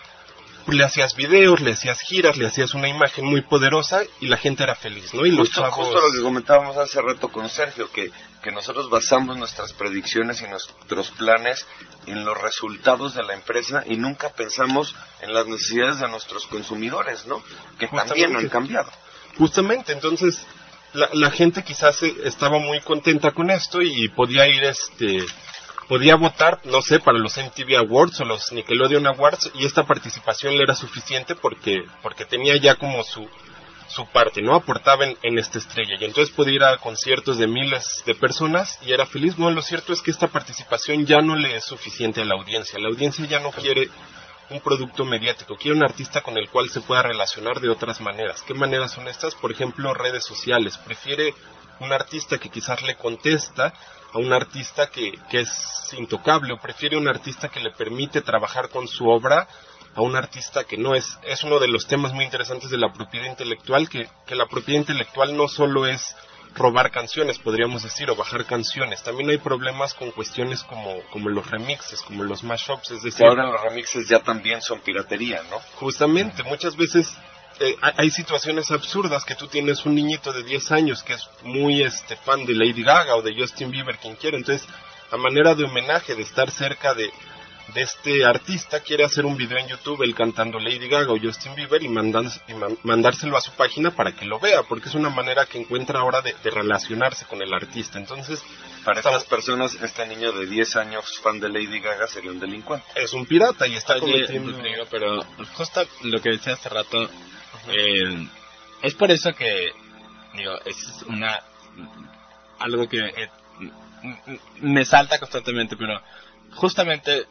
le 0.67 0.83
hacías 0.83 1.15
videos, 1.15 1.61
le 1.61 1.71
hacías 1.71 1.99
giras, 2.01 2.37
le 2.37 2.47
hacías 2.47 2.73
una 2.73 2.87
imagen 2.87 3.25
muy 3.25 3.41
poderosa 3.41 4.03
y 4.19 4.27
la 4.27 4.37
gente 4.37 4.63
era 4.63 4.75
feliz, 4.75 5.13
¿no? 5.13 5.25
Y 5.25 5.35
justo, 5.35 5.61
lo 5.61 6.11
que 6.11 6.21
comentábamos 6.21 6.77
hace 6.77 7.01
rato 7.01 7.29
con 7.29 7.49
Sergio, 7.49 7.91
que, 7.91 8.11
que 8.43 8.51
nosotros 8.51 8.89
basamos 8.89 9.37
nuestras 9.37 9.73
predicciones 9.73 10.41
y 10.41 10.47
nuestros 10.47 11.11
planes 11.11 11.65
en 12.05 12.25
los 12.25 12.39
resultados 12.39 13.15
de 13.15 13.23
la 13.23 13.33
empresa 13.33 13.83
y 13.85 13.97
nunca 13.97 14.29
pensamos 14.29 14.95
en 15.21 15.33
las 15.33 15.47
necesidades 15.47 15.99
de 15.99 16.07
nuestros 16.07 16.45
consumidores, 16.47 17.25
¿no? 17.25 17.43
Que 17.77 17.87
también 17.87 18.35
han 18.35 18.49
cambiado. 18.49 18.91
Justamente, 19.37 19.93
entonces, 19.93 20.45
la, 20.93 21.09
la 21.13 21.31
gente 21.31 21.63
quizás 21.63 22.01
estaba 22.03 22.59
muy 22.59 22.81
contenta 22.81 23.31
con 23.31 23.49
esto 23.49 23.81
y 23.81 24.09
podía 24.09 24.47
ir 24.47 24.63
este 24.63 25.25
podía 25.89 26.15
votar, 26.15 26.61
no 26.65 26.81
sé, 26.81 26.99
para 26.99 27.17
los 27.17 27.35
MTV 27.35 27.75
Awards 27.77 28.21
o 28.21 28.25
los 28.25 28.51
Nickelodeon 28.53 29.07
Awards 29.07 29.51
y 29.55 29.65
esta 29.65 29.83
participación 29.83 30.55
le 30.55 30.63
era 30.63 30.75
suficiente 30.75 31.35
porque 31.35 31.83
porque 32.03 32.25
tenía 32.25 32.55
ya 32.57 32.75
como 32.75 33.03
su 33.03 33.27
su 33.87 34.05
parte, 34.05 34.43
¿no? 34.43 34.53
Aportaba 34.53 35.03
en, 35.03 35.17
en, 35.23 35.39
esta 35.39 35.57
estrella 35.57 35.95
y 35.99 36.05
entonces 36.05 36.33
podía 36.33 36.53
ir 36.53 36.63
a 36.63 36.77
conciertos 36.77 37.39
de 37.39 37.47
miles 37.47 38.03
de 38.05 38.13
personas 38.13 38.77
y 38.85 38.91
era 38.91 39.07
feliz. 39.07 39.39
No, 39.39 39.49
lo 39.49 39.63
cierto 39.63 39.91
es 39.91 40.03
que 40.03 40.11
esta 40.11 40.27
participación 40.27 41.07
ya 41.07 41.21
no 41.21 41.35
le 41.35 41.55
es 41.55 41.63
suficiente 41.63 42.21
a 42.21 42.25
la 42.25 42.35
audiencia. 42.35 42.77
La 42.77 42.89
audiencia 42.89 43.25
ya 43.25 43.39
no 43.39 43.49
quiere 43.49 43.89
un 44.51 44.59
producto 44.61 45.05
mediático, 45.05 45.55
quiere 45.55 45.75
un 45.75 45.83
artista 45.83 46.21
con 46.21 46.37
el 46.37 46.49
cual 46.49 46.69
se 46.69 46.81
pueda 46.81 47.01
relacionar 47.01 47.59
de 47.59 47.69
otras 47.69 47.99
maneras. 47.99 48.43
¿Qué 48.43 48.53
maneras 48.53 48.91
son 48.91 49.07
estas? 49.07 49.33
Por 49.33 49.51
ejemplo, 49.51 49.91
redes 49.95 50.23
sociales. 50.23 50.77
Prefiere 50.77 51.33
un 51.79 51.91
artista 51.91 52.37
que 52.37 52.49
quizás 52.49 52.83
le 52.83 52.95
contesta 52.95 53.73
a 54.13 54.17
un 54.17 54.33
artista 54.33 54.89
que, 54.89 55.13
que 55.29 55.41
es 55.41 55.49
intocable 55.97 56.53
o 56.53 56.57
prefiere 56.57 56.97
un 56.97 57.07
artista 57.07 57.49
que 57.49 57.59
le 57.59 57.71
permite 57.71 58.21
trabajar 58.21 58.69
con 58.69 58.87
su 58.87 59.07
obra 59.07 59.47
a 59.95 60.01
un 60.01 60.15
artista 60.15 60.63
que 60.63 60.77
no 60.77 60.95
es. 60.95 61.19
Es 61.23 61.43
uno 61.43 61.59
de 61.59 61.67
los 61.67 61.87
temas 61.87 62.13
muy 62.13 62.25
interesantes 62.25 62.69
de 62.69 62.77
la 62.77 62.91
propiedad 62.91 63.27
intelectual, 63.27 63.89
que, 63.89 64.07
que 64.25 64.35
la 64.35 64.47
propiedad 64.47 64.79
intelectual 64.79 65.35
no 65.35 65.47
solo 65.47 65.87
es 65.87 66.15
robar 66.55 66.91
canciones, 66.91 67.39
podríamos 67.39 67.83
decir, 67.83 68.09
o 68.09 68.15
bajar 68.15 68.45
canciones. 68.45 69.03
También 69.03 69.29
hay 69.29 69.37
problemas 69.37 69.93
con 69.93 70.11
cuestiones 70.11 70.63
como, 70.63 71.01
como 71.11 71.29
los 71.29 71.49
remixes, 71.49 72.01
como 72.01 72.23
los 72.23 72.43
mashups, 72.43 72.91
es 72.91 73.03
decir... 73.03 73.25
Ahora 73.25 73.45
los 73.45 73.61
remixes 73.61 74.07
ya 74.07 74.19
también 74.19 74.61
son 74.61 74.79
piratería, 74.79 75.43
¿no? 75.49 75.59
Justamente, 75.75 76.43
muchas 76.43 76.75
veces 76.75 77.15
eh, 77.59 77.75
hay 77.81 78.09
situaciones 78.09 78.71
absurdas 78.71 79.25
que 79.25 79.35
tú 79.35 79.47
tienes 79.47 79.85
un 79.85 79.95
niñito 79.95 80.31
de 80.31 80.43
10 80.43 80.71
años 80.71 81.03
que 81.03 81.13
es 81.13 81.29
muy 81.43 81.83
este 81.83 82.15
fan 82.15 82.45
de 82.45 82.55
Lady 82.55 82.83
Gaga 82.83 83.15
o 83.15 83.21
de 83.21 83.35
Justin 83.35 83.69
Bieber, 83.69 83.97
quien 83.97 84.15
quiera, 84.15 84.37
entonces 84.37 84.67
a 85.11 85.17
manera 85.17 85.55
de 85.55 85.65
homenaje, 85.65 86.15
de 86.15 86.21
estar 86.21 86.49
cerca 86.51 86.93
de, 86.93 87.11
de 87.73 87.81
este 87.81 88.25
artista 88.25 88.81
quiere 88.81 89.03
hacer 89.03 89.25
un 89.25 89.37
video 89.37 89.57
en 89.57 89.67
YouTube 89.67 90.01
él 90.03 90.15
cantando 90.15 90.59
Lady 90.59 90.87
Gaga 90.87 91.11
o 91.11 91.19
Justin 91.19 91.55
Bieber 91.55 91.81
y, 91.83 91.85
y 91.85 92.53
mandárselo 92.83 93.37
a 93.37 93.41
su 93.41 93.51
página 93.51 93.91
para 93.91 94.13
que 94.13 94.25
lo 94.25 94.39
vea, 94.39 94.63
porque 94.63 94.89
es 94.89 94.95
una 94.95 95.09
manera 95.09 95.45
que 95.45 95.59
encuentra 95.59 95.99
ahora 95.99 96.21
de, 96.21 96.33
de 96.43 96.49
relacionarse 96.49 97.25
con 97.25 97.41
el 97.41 97.53
artista. 97.53 97.99
Entonces, 97.99 98.43
para 98.83 98.99
estas 98.99 99.25
personas, 99.25 99.75
este 99.81 100.07
niño 100.07 100.31
de 100.31 100.45
10 100.47 100.75
años 100.77 101.19
fan 101.21 101.39
de 101.39 101.49
Lady 101.49 101.79
Gaga 101.79 102.07
sería 102.07 102.31
un 102.31 102.39
delincuente. 102.39 102.85
Es 102.95 103.13
un 103.13 103.25
pirata 103.25 103.67
y 103.67 103.75
está 103.75 103.95
Oye, 103.95 104.01
cometiendo... 104.01 104.51
Rodrigo, 104.51 104.83
pero 104.89 105.23
justo 105.53 105.81
lo 106.03 106.21
que 106.21 106.31
decía 106.31 106.53
hace 106.53 106.69
rato, 106.69 107.03
eh, 107.67 108.27
es 108.81 108.93
por 108.95 109.11
eso 109.11 109.33
que, 109.33 109.71
digo, 110.33 110.53
es 110.65 111.03
una... 111.07 111.39
algo 112.59 112.87
que 112.87 112.99
eh, 112.99 113.29
me 114.61 114.85
salta 114.85 115.19
constantemente, 115.19 115.75
pero 115.75 116.01
justamente 116.55 117.27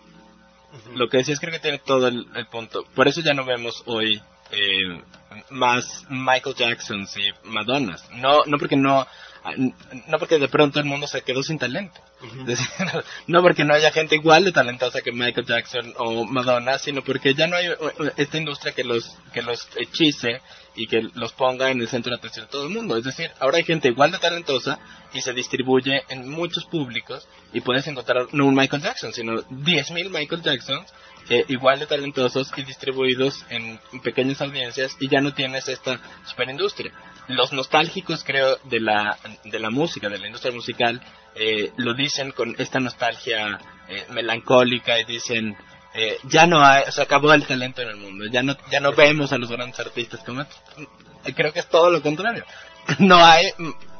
lo 0.94 1.08
que 1.08 1.18
decías 1.18 1.40
creo 1.40 1.52
que 1.52 1.58
tiene 1.58 1.78
todo 1.78 2.08
el, 2.08 2.26
punto. 2.50 2.84
Por 2.94 3.08
eso 3.08 3.20
ya 3.20 3.34
no 3.34 3.44
vemos 3.44 3.82
hoy 3.86 4.20
eh, 4.50 5.02
más 5.50 6.06
Michael 6.08 6.56
Jacksons 6.56 7.16
y 7.16 7.48
Madonnas. 7.48 8.08
No, 8.14 8.44
no 8.46 8.58
porque 8.58 8.76
no, 8.76 9.06
no 9.56 10.18
porque 10.18 10.38
de 10.38 10.48
pronto 10.48 10.78
el 10.78 10.84
mundo 10.84 11.06
se 11.06 11.22
quedó 11.22 11.42
sin 11.42 11.58
talento. 11.58 12.00
Uh 12.20 12.26
-huh. 12.46 13.04
no 13.26 13.42
porque 13.42 13.64
no 13.64 13.74
haya 13.74 13.90
gente 13.92 14.16
igual 14.16 14.44
de 14.44 14.52
talentosa 14.52 15.00
que 15.00 15.12
Michael 15.12 15.46
Jackson 15.46 15.94
o 15.96 16.24
Madonna, 16.24 16.78
sino 16.78 17.02
porque 17.02 17.34
ya 17.34 17.46
no 17.46 17.56
hay 17.56 17.68
esta 18.16 18.38
industria 18.38 18.72
que 18.72 18.84
los, 18.84 19.16
que 19.32 19.42
los 19.42 19.68
hechice 19.76 20.40
y 20.74 20.86
que 20.86 21.02
los 21.14 21.32
ponga 21.32 21.70
en 21.70 21.80
el 21.80 21.88
centro 21.88 22.10
de 22.10 22.18
atención 22.18 22.46
de 22.46 22.52
todo 22.52 22.64
el 22.64 22.70
mundo. 22.70 22.96
Es 22.96 23.04
decir, 23.04 23.30
ahora 23.40 23.58
hay 23.58 23.64
gente 23.64 23.88
igual 23.88 24.10
de 24.12 24.18
talentosa 24.18 24.78
y 25.12 25.20
se 25.20 25.32
distribuye 25.32 26.02
en 26.08 26.28
muchos 26.28 26.64
públicos 26.66 27.28
y 27.52 27.60
puedes 27.60 27.86
encontrar 27.86 28.26
no 28.32 28.46
un 28.46 28.54
Michael 28.54 28.82
Jackson, 28.82 29.12
sino 29.12 29.42
10.000 29.42 30.10
Michael 30.10 30.42
Jacksons 30.42 30.92
eh, 31.30 31.44
igual 31.48 31.78
de 31.78 31.86
talentosos 31.86 32.50
y 32.56 32.62
distribuidos 32.62 33.44
en 33.50 33.78
pequeñas 34.02 34.40
audiencias 34.40 34.96
y 34.98 35.08
ya 35.08 35.20
no 35.20 35.34
tienes 35.34 35.68
esta 35.68 36.00
superindustria. 36.24 36.92
Los 37.28 37.52
nostálgicos, 37.52 38.24
creo, 38.24 38.56
de 38.64 38.80
la, 38.80 39.18
de 39.44 39.58
la 39.58 39.70
música, 39.70 40.08
de 40.08 40.18
la 40.18 40.26
industria 40.26 40.52
musical, 40.52 41.00
eh, 41.34 41.72
lo 41.76 41.94
dicen 41.94 42.32
con 42.32 42.54
esta 42.58 42.80
nostalgia 42.80 43.58
eh, 43.88 44.06
melancólica 44.10 44.98
y 44.98 45.04
dicen, 45.04 45.56
eh, 45.94 46.18
ya 46.24 46.46
no 46.46 46.64
hay, 46.64 46.84
se 46.90 47.02
acabó 47.02 47.32
el 47.32 47.46
talento 47.46 47.82
en 47.82 47.88
el 47.88 47.96
mundo, 47.96 48.24
ya 48.30 48.42
no, 48.42 48.56
ya 48.70 48.80
no 48.80 48.92
vemos 48.92 49.32
a 49.32 49.38
los 49.38 49.50
grandes 49.50 49.78
artistas 49.80 50.20
como 50.24 50.44
creo 51.34 51.52
que 51.52 51.60
es 51.60 51.68
todo 51.68 51.90
lo 51.90 52.02
contrario. 52.02 52.44
No 53.00 53.22
hay 53.22 53.52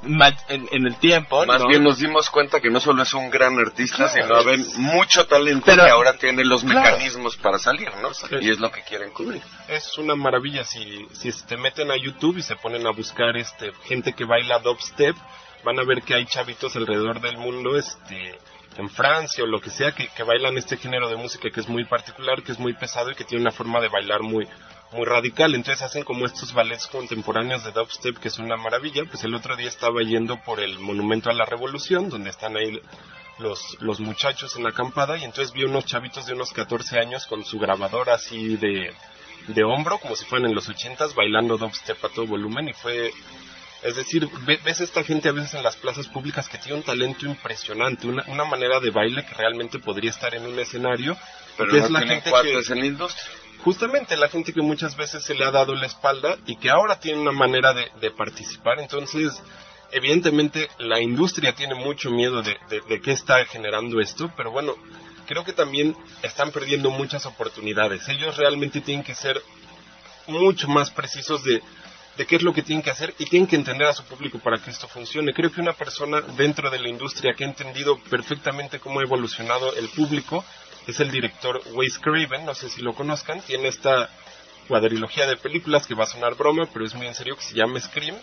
en, 0.03 0.69
en 0.71 0.87
el 0.87 0.97
tiempo. 0.97 1.45
Más 1.47 1.63
¿no? 1.63 1.69
bien 1.69 1.83
nos 1.83 1.99
dimos 1.99 2.31
cuenta 2.31 2.61
que 2.61 2.71
no 2.71 2.81
solo 2.81 3.03
es 3.03 3.13
un 3.15 3.31
gran 3.31 3.59
artista, 3.59 4.09
claro, 4.11 4.13
sino 4.13 4.45
ven 4.45 4.65
mucho 4.77 5.27
talento 5.27 5.67
pero, 5.67 5.85
que 5.85 5.91
ahora 5.91 6.15
tiene 6.15 6.45
los 6.45 6.63
claro. 6.63 6.81
mecanismos 6.81 7.37
para 7.37 7.59
salir, 7.59 7.89
¿no? 8.01 8.11
Y 8.41 8.51
es 8.51 8.59
lo 8.59 8.71
que 8.71 8.83
quieren 8.83 9.11
cubrir. 9.11 9.43
Es 9.69 9.99
una 9.99 10.15
maravilla 10.15 10.65
si, 10.65 11.07
si 11.13 11.33
te 11.47 11.57
meten 11.57 11.91
a 11.91 11.97
YouTube 11.97 12.39
y 12.39 12.43
se 12.43 12.57
ponen 12.57 12.87
a 12.87 12.91
buscar 12.91 13.37
este 13.37 13.73
gente 13.85 14.13
que 14.13 14.25
baila 14.25 14.59
dubstep, 14.61 15.17
van 15.65 15.79
a 15.79 15.85
ver 15.85 16.03
que 16.03 16.15
hay 16.15 16.27
chavitos 16.27 16.77
alrededor 16.77 17.21
del 17.21 17.37
mundo, 17.37 17.77
este 17.77 18.39
en 18.79 18.89
Francia 18.89 19.43
o 19.45 19.47
lo 19.47 19.61
que 19.61 19.71
sea, 19.71 19.93
que, 19.93 20.09
que, 20.09 20.23
bailan 20.23 20.57
este 20.57 20.77
género 20.77 21.09
de 21.09 21.17
música 21.17 21.51
que 21.51 21.61
es 21.61 21.69
muy 21.69 21.85
particular, 21.85 22.43
que 22.43 22.53
es 22.53 22.59
muy 22.59 22.75
pesado 22.75 23.11
y 23.11 23.15
que 23.15 23.25
tiene 23.25 23.43
una 23.43 23.51
forma 23.51 23.81
de 23.81 23.89
bailar 23.89 24.23
muy, 24.23 24.47
muy 24.93 25.05
radical. 25.05 25.55
Entonces 25.55 25.83
hacen 25.83 26.05
como 26.05 26.25
estos 26.25 26.53
ballets 26.53 26.87
contemporáneos 26.87 27.65
de 27.65 27.73
dubstep 27.73 28.19
que 28.19 28.29
es 28.29 28.39
una 28.39 28.57
maravilla. 28.57 29.03
Pues 29.05 29.25
el 29.25 29.35
otro 29.35 29.57
día 29.57 29.69
estaba 29.69 30.01
yendo 30.03 30.41
por 30.45 30.61
el 30.61 30.79
Monumento 30.79 31.29
a 31.29 31.35
la 31.35 31.45
Revolución, 31.45 32.09
donde 32.09 32.31
están 32.31 32.57
ahí 32.57 32.81
los, 33.39 33.77
los 33.81 33.99
muchachos 33.99 34.57
en 34.57 34.63
la 34.63 34.71
acampada, 34.71 35.19
y 35.19 35.25
entonces 35.25 35.53
vi 35.53 35.65
unos 35.65 35.85
chavitos 35.85 36.27
de 36.27 36.35
unos 36.35 36.53
14 36.53 36.99
años 36.99 37.27
con 37.27 37.45
su 37.45 37.59
grabadora 37.59 38.15
así 38.15 38.57
de, 38.57 38.93
de 39.49 39.65
hombro, 39.65 39.99
como 39.99 40.15
si 40.15 40.25
fueran 40.25 40.51
en 40.51 40.55
los 40.55 40.69
80s, 40.69 41.15
bailando 41.15 41.59
dubstep 41.59 42.05
a 42.05 42.09
todo 42.09 42.27
volumen, 42.27 42.69
y 42.69 42.73
fue 42.73 43.13
es 43.83 43.95
decir, 43.95 44.29
ves 44.65 44.81
esta 44.81 45.05
gente 45.05 45.29
a 45.29 45.33
veces 45.33 45.55
en 45.55 45.63
las 45.63 45.77
plazas 45.77 46.09
públicas 46.09 46.49
que 46.49 46.59
tiene 46.59 46.79
un 46.79 46.83
talento 46.83 47.27
impresionante, 47.27 48.09
una, 48.09 48.25
una 48.27 48.45
manera 48.45 48.81
de 48.81 48.91
baile 48.91 49.25
que 49.25 49.35
realmente 49.35 49.79
podría 49.79 50.11
estar 50.11 50.35
en 50.35 50.47
un 50.47 50.59
escenario. 50.59 51.17
Pero 51.57 51.71
que 51.71 51.79
no 51.79 51.85
es 51.85 51.91
la 51.91 52.01
gente 52.01 52.31
que, 52.31 52.73
en 52.73 52.81
la 52.81 52.87
industria. 52.87 53.25
justamente 53.63 54.17
la 54.17 54.29
gente 54.29 54.53
que 54.53 54.63
muchas 54.63 54.97
veces 54.97 55.23
se 55.23 55.35
le 55.35 55.45
ha 55.45 55.53
dado 55.53 55.75
la 55.75 55.87
espalda 55.87 56.37
y 56.47 56.57
que 56.57 56.71
ahora 56.71 56.99
tiene 56.99 57.21
una 57.21 57.33
manera 57.33 57.73
de, 57.73 57.89
de 58.01 58.11
participar. 58.11 58.81
Entonces, 58.81 59.41
evidentemente 59.93 60.69
la 60.79 61.01
industria 61.01 61.55
tiene 61.55 61.77
mucho 61.77 62.11
miedo 62.11 62.43
de, 62.43 62.57
de, 62.69 62.81
de 62.81 63.01
qué 63.01 63.13
está 63.13 63.45
generando 63.45 64.01
esto, 64.01 64.33
pero 64.37 64.51
bueno, 64.51 64.75
creo 65.27 65.45
que 65.45 65.53
también 65.53 65.97
están 66.23 66.51
perdiendo 66.51 66.91
muchas 66.91 67.27
oportunidades. 67.27 68.09
Ellos 68.09 68.37
realmente 68.37 68.81
tienen 68.81 69.05
que 69.05 69.15
ser 69.15 69.41
mucho 70.27 70.69
más 70.69 70.91
precisos 70.91 71.45
de, 71.45 71.63
de 72.19 72.27
qué 72.27 72.37
es 72.37 72.43
lo 72.43 72.53
que 72.53 72.63
tienen 72.63 72.83
que 72.83 72.91
hacer 72.91 73.15
y 73.19 73.27
tienen 73.27 73.47
que 73.47 73.55
entender 73.55 73.87
a 73.87 73.95
su 73.95 74.03
público 74.03 74.41
para 74.41 74.59
que 74.59 74.71
esto 74.71 74.89
funcione. 74.89 75.33
Creo 75.33 75.53
que 75.53 75.61
una 75.61 75.73
persona 75.73 76.21
dentro 76.21 76.69
de 76.69 76.81
la 76.81 76.89
industria 76.89 77.33
que 77.33 77.45
ha 77.45 77.47
entendido 77.47 77.97
perfectamente 78.11 78.81
cómo 78.81 78.99
ha 78.99 79.05
evolucionado 79.05 79.73
el 79.77 79.89
público 79.91 80.45
es 80.89 80.99
el 80.99 81.13
director 81.13 81.63
Wes 81.75 81.99
Craven, 81.99 82.45
no 82.45 82.55
sé 82.55 82.69
si 82.71 82.83
lo 82.83 82.93
conozcan, 82.93 83.41
tiene 83.43 83.69
esta 83.69 84.11
cuadrilogía 84.67 85.27
de 85.27 85.37
películas 85.37 85.87
que 85.87 85.95
va 85.95 86.05
a 86.05 86.09
sonar 86.09 86.35
broma, 86.35 86.67
pero 86.73 86.85
es 86.85 86.95
muy 86.95 87.07
en 87.07 87.15
serio, 87.15 87.37
que 87.37 87.43
se 87.43 87.55
llama 87.55 87.79
Scream, 87.79 88.17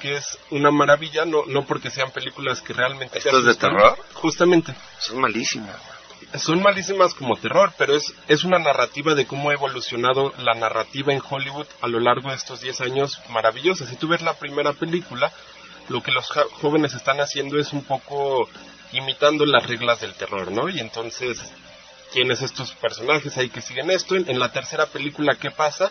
que 0.00 0.14
es 0.14 0.38
una 0.50 0.70
maravilla, 0.70 1.26
no, 1.26 1.44
no 1.46 1.66
porque 1.66 1.90
sean 1.90 2.12
películas 2.12 2.62
que 2.62 2.72
realmente... 2.72 3.18
¿Esto 3.18 3.38
es 3.38 3.44
de 3.44 3.54
terror? 3.54 3.98
Justamente. 4.14 4.74
Son 4.98 5.20
malísimas. 5.20 5.95
Son 6.38 6.62
malísimas 6.62 7.14
como 7.14 7.36
terror, 7.36 7.72
pero 7.78 7.94
es, 7.94 8.14
es 8.28 8.44
una 8.44 8.58
narrativa 8.58 9.14
de 9.14 9.26
cómo 9.26 9.50
ha 9.50 9.54
evolucionado 9.54 10.32
la 10.38 10.54
narrativa 10.54 11.12
en 11.12 11.22
Hollywood 11.26 11.66
a 11.80 11.88
lo 11.88 12.00
largo 12.00 12.30
de 12.30 12.36
estos 12.36 12.60
10 12.60 12.80
años 12.82 13.20
maravillosa. 13.30 13.86
Si 13.86 13.96
tú 13.96 14.08
ves 14.08 14.22
la 14.22 14.34
primera 14.34 14.72
película, 14.72 15.32
lo 15.88 16.02
que 16.02 16.12
los 16.12 16.26
jóvenes 16.60 16.94
están 16.94 17.20
haciendo 17.20 17.58
es 17.58 17.72
un 17.72 17.84
poco 17.84 18.48
imitando 18.92 19.46
las 19.46 19.66
reglas 19.66 20.00
del 20.00 20.14
terror, 20.14 20.50
¿no? 20.50 20.68
Y 20.68 20.80
entonces 20.80 21.40
tienes 22.12 22.42
estos 22.42 22.72
personajes 22.72 23.36
ahí 23.36 23.48
que 23.48 23.60
siguen 23.60 23.90
esto. 23.90 24.16
En 24.16 24.38
la 24.38 24.52
tercera 24.52 24.86
película, 24.86 25.36
¿qué 25.36 25.50
pasa? 25.50 25.90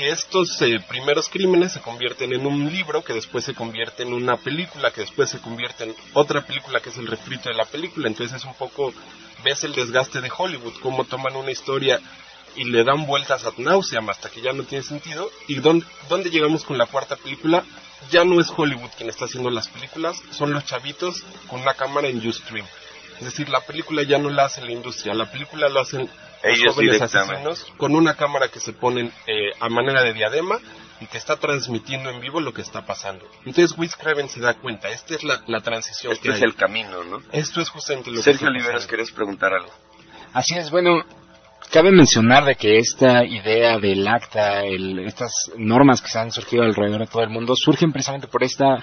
Que 0.00 0.08
estos 0.08 0.62
eh, 0.62 0.80
primeros 0.88 1.28
crímenes 1.28 1.72
se 1.72 1.82
convierten 1.82 2.32
en 2.32 2.46
un 2.46 2.72
libro, 2.72 3.04
que 3.04 3.12
después 3.12 3.44
se 3.44 3.52
convierte 3.52 4.02
en 4.02 4.14
una 4.14 4.38
película, 4.38 4.90
que 4.92 5.02
después 5.02 5.28
se 5.28 5.42
convierte 5.42 5.84
en 5.84 5.94
otra 6.14 6.40
película 6.40 6.80
que 6.80 6.88
es 6.88 6.96
el 6.96 7.06
refrito 7.06 7.50
de 7.50 7.54
la 7.54 7.66
película. 7.66 8.08
Entonces 8.08 8.38
es 8.38 8.46
un 8.46 8.54
poco, 8.54 8.94
ves 9.44 9.62
el 9.62 9.74
desgaste 9.74 10.22
de 10.22 10.32
Hollywood, 10.34 10.72
cómo 10.80 11.04
toman 11.04 11.36
una 11.36 11.50
historia 11.50 12.00
y 12.56 12.64
le 12.64 12.82
dan 12.82 13.04
vueltas 13.04 13.44
ad 13.44 13.58
nauseam 13.58 14.08
hasta 14.08 14.30
que 14.30 14.40
ya 14.40 14.54
no 14.54 14.62
tiene 14.62 14.84
sentido. 14.84 15.30
¿Y 15.48 15.56
dónde, 15.56 15.84
dónde 16.08 16.30
llegamos 16.30 16.64
con 16.64 16.78
la 16.78 16.86
cuarta 16.86 17.16
película? 17.16 17.62
Ya 18.10 18.24
no 18.24 18.40
es 18.40 18.50
Hollywood 18.56 18.92
quien 18.96 19.10
está 19.10 19.26
haciendo 19.26 19.50
las 19.50 19.68
películas, 19.68 20.16
son 20.30 20.54
los 20.54 20.64
chavitos 20.64 21.22
con 21.46 21.60
una 21.60 21.74
cámara 21.74 22.08
en 22.08 22.26
Ustream. 22.26 22.66
Es 23.20 23.26
decir, 23.26 23.48
la 23.50 23.60
película 23.60 24.02
ya 24.02 24.18
no 24.18 24.30
la 24.30 24.46
hace 24.46 24.62
la 24.62 24.72
industria, 24.72 25.14
la 25.14 25.30
película 25.30 25.68
lo 25.68 25.80
hacen 25.80 26.08
Ellos 26.42 26.64
los 26.64 26.74
jóvenes 26.74 27.02
asesinos 27.02 27.66
con 27.76 27.94
una 27.94 28.14
cámara 28.16 28.48
que 28.48 28.60
se 28.60 28.72
ponen 28.72 29.12
eh, 29.26 29.50
a 29.60 29.68
manera 29.68 30.02
de 30.02 30.12
diadema 30.14 30.58
y 31.00 31.06
te 31.06 31.18
está 31.18 31.36
transmitiendo 31.36 32.08
en 32.10 32.20
vivo 32.20 32.40
lo 32.40 32.52
que 32.54 32.62
está 32.62 32.86
pasando. 32.86 33.26
Entonces 33.44 33.76
Wiz 33.78 33.94
Craven 33.96 34.28
se 34.30 34.40
da 34.40 34.54
cuenta, 34.54 34.88
esta 34.88 35.14
es 35.14 35.22
la, 35.22 35.42
la 35.46 35.60
transición 35.60 36.12
Este 36.14 36.28
que 36.28 36.34
es 36.34 36.40
hay. 36.42 36.48
el 36.48 36.54
camino, 36.56 37.04
¿no? 37.04 37.20
Esto 37.32 37.60
es 37.60 37.68
justamente 37.68 38.10
lo 38.10 38.16
que 38.16 38.22
Sergio 38.22 38.46
está 38.46 38.48
Oliveros, 38.48 38.72
pasando. 38.72 38.88
¿quieres 38.88 39.10
preguntar 39.12 39.52
algo? 39.54 39.70
Así 40.32 40.54
es, 40.56 40.70
bueno, 40.70 41.02
cabe 41.70 41.90
mencionar 41.92 42.44
de 42.46 42.54
que 42.54 42.78
esta 42.78 43.24
idea 43.24 43.78
del 43.78 44.06
acta, 44.08 44.64
el- 44.64 45.00
estas 45.00 45.32
normas 45.58 46.00
que 46.00 46.08
se 46.08 46.18
han 46.18 46.32
surgido 46.32 46.62
alrededor 46.62 47.00
de 47.00 47.06
todo 47.06 47.22
el 47.22 47.30
mundo, 47.30 47.54
surgen 47.54 47.92
precisamente 47.92 48.28
por 48.28 48.42
esta, 48.42 48.76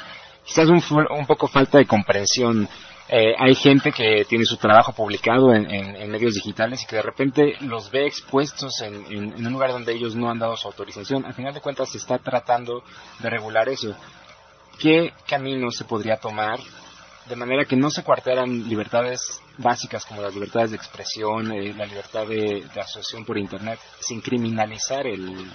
quizás 0.46 0.68
un 0.70 1.26
poco 1.26 1.48
falta 1.48 1.80
de 1.80 1.86
comprensión. 1.88 2.70
Eh, 3.10 3.34
hay 3.40 3.56
gente 3.56 3.94
que 3.94 4.26
tiene 4.28 4.44
su 4.44 4.58
trabajo 4.58 4.92
publicado 4.92 5.54
en, 5.54 6.12
medios 6.12 6.34
digitales 6.34 6.84
y 6.84 6.88
que 6.88 6.98
de 6.98 7.02
repente 7.02 7.54
los 7.62 7.90
ve 7.90 8.06
expuestos 8.06 8.82
en, 8.82 9.34
un 9.34 9.54
lugar 9.54 9.72
donde 9.72 9.94
ellos 9.94 10.16
no 10.16 10.30
han 10.30 10.40
dado 10.40 10.58
su 10.58 10.68
autorización. 10.68 11.26
Al 11.26 11.34
final 11.34 11.54
de 11.54 11.62
cuentas 11.62 11.90
se 11.90 12.00
está 12.00 12.18
tratando 12.18 12.84
de 13.20 13.30
regular 13.30 13.70
eso. 13.70 13.96
¿Qué 14.78 15.14
camino 15.28 15.72
se 15.72 15.86
podría 15.86 16.18
tomar 16.18 16.60
de 17.30 17.36
manera 17.36 17.66
que 17.66 17.76
no 17.76 17.90
se 17.90 18.04
cuartearan 18.04 18.68
libertades 18.68 19.42
básicas 19.58 20.06
como 20.06 20.22
las 20.22 20.34
libertades 20.34 20.72
de 20.72 20.78
expresión, 20.78 21.52
eh, 21.52 21.74
la 21.74 21.86
libertad 21.86 22.28
de, 22.28 22.64
asociación 22.80 23.26
por 23.26 23.38
internet, 23.38 23.80
sin 24.00 24.22
criminalizar 24.22 25.06
el, 25.08 25.50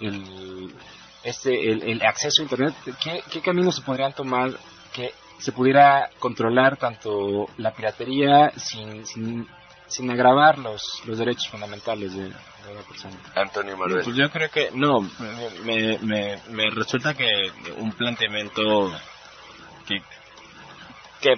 el, 0.00 0.74
este, 1.22 1.70
el 1.70 2.02
acceso 2.02 2.42
a 2.42 2.44
internet. 2.44 2.74
¿Qué, 3.02 3.22
¿Qué 3.30 3.40
caminos 3.40 3.76
se 3.76 3.82
podrían 3.82 4.12
tomar 4.12 4.50
que 4.92 5.12
se 5.42 5.50
pudiera 5.50 6.08
controlar 6.20 6.76
tanto 6.76 7.48
la 7.56 7.72
piratería 7.72 8.52
sin, 8.56 9.04
sin, 9.04 9.48
sin 9.88 10.10
agravar 10.10 10.58
los, 10.58 11.02
los 11.04 11.18
derechos 11.18 11.48
fundamentales 11.48 12.14
de, 12.14 12.24
de 12.28 12.74
la 12.74 12.82
persona? 12.82 13.16
Antonio 13.34 13.76
Manuel. 13.76 14.04
Pues 14.04 14.16
yo 14.16 14.30
creo 14.30 14.48
que 14.50 14.70
no, 14.72 15.00
me, 15.64 15.98
me, 15.98 16.38
me 16.48 16.70
resulta 16.70 17.14
que 17.14 17.26
un 17.78 17.90
planteamiento 17.92 18.92
que, 19.84 20.00
que 21.20 21.34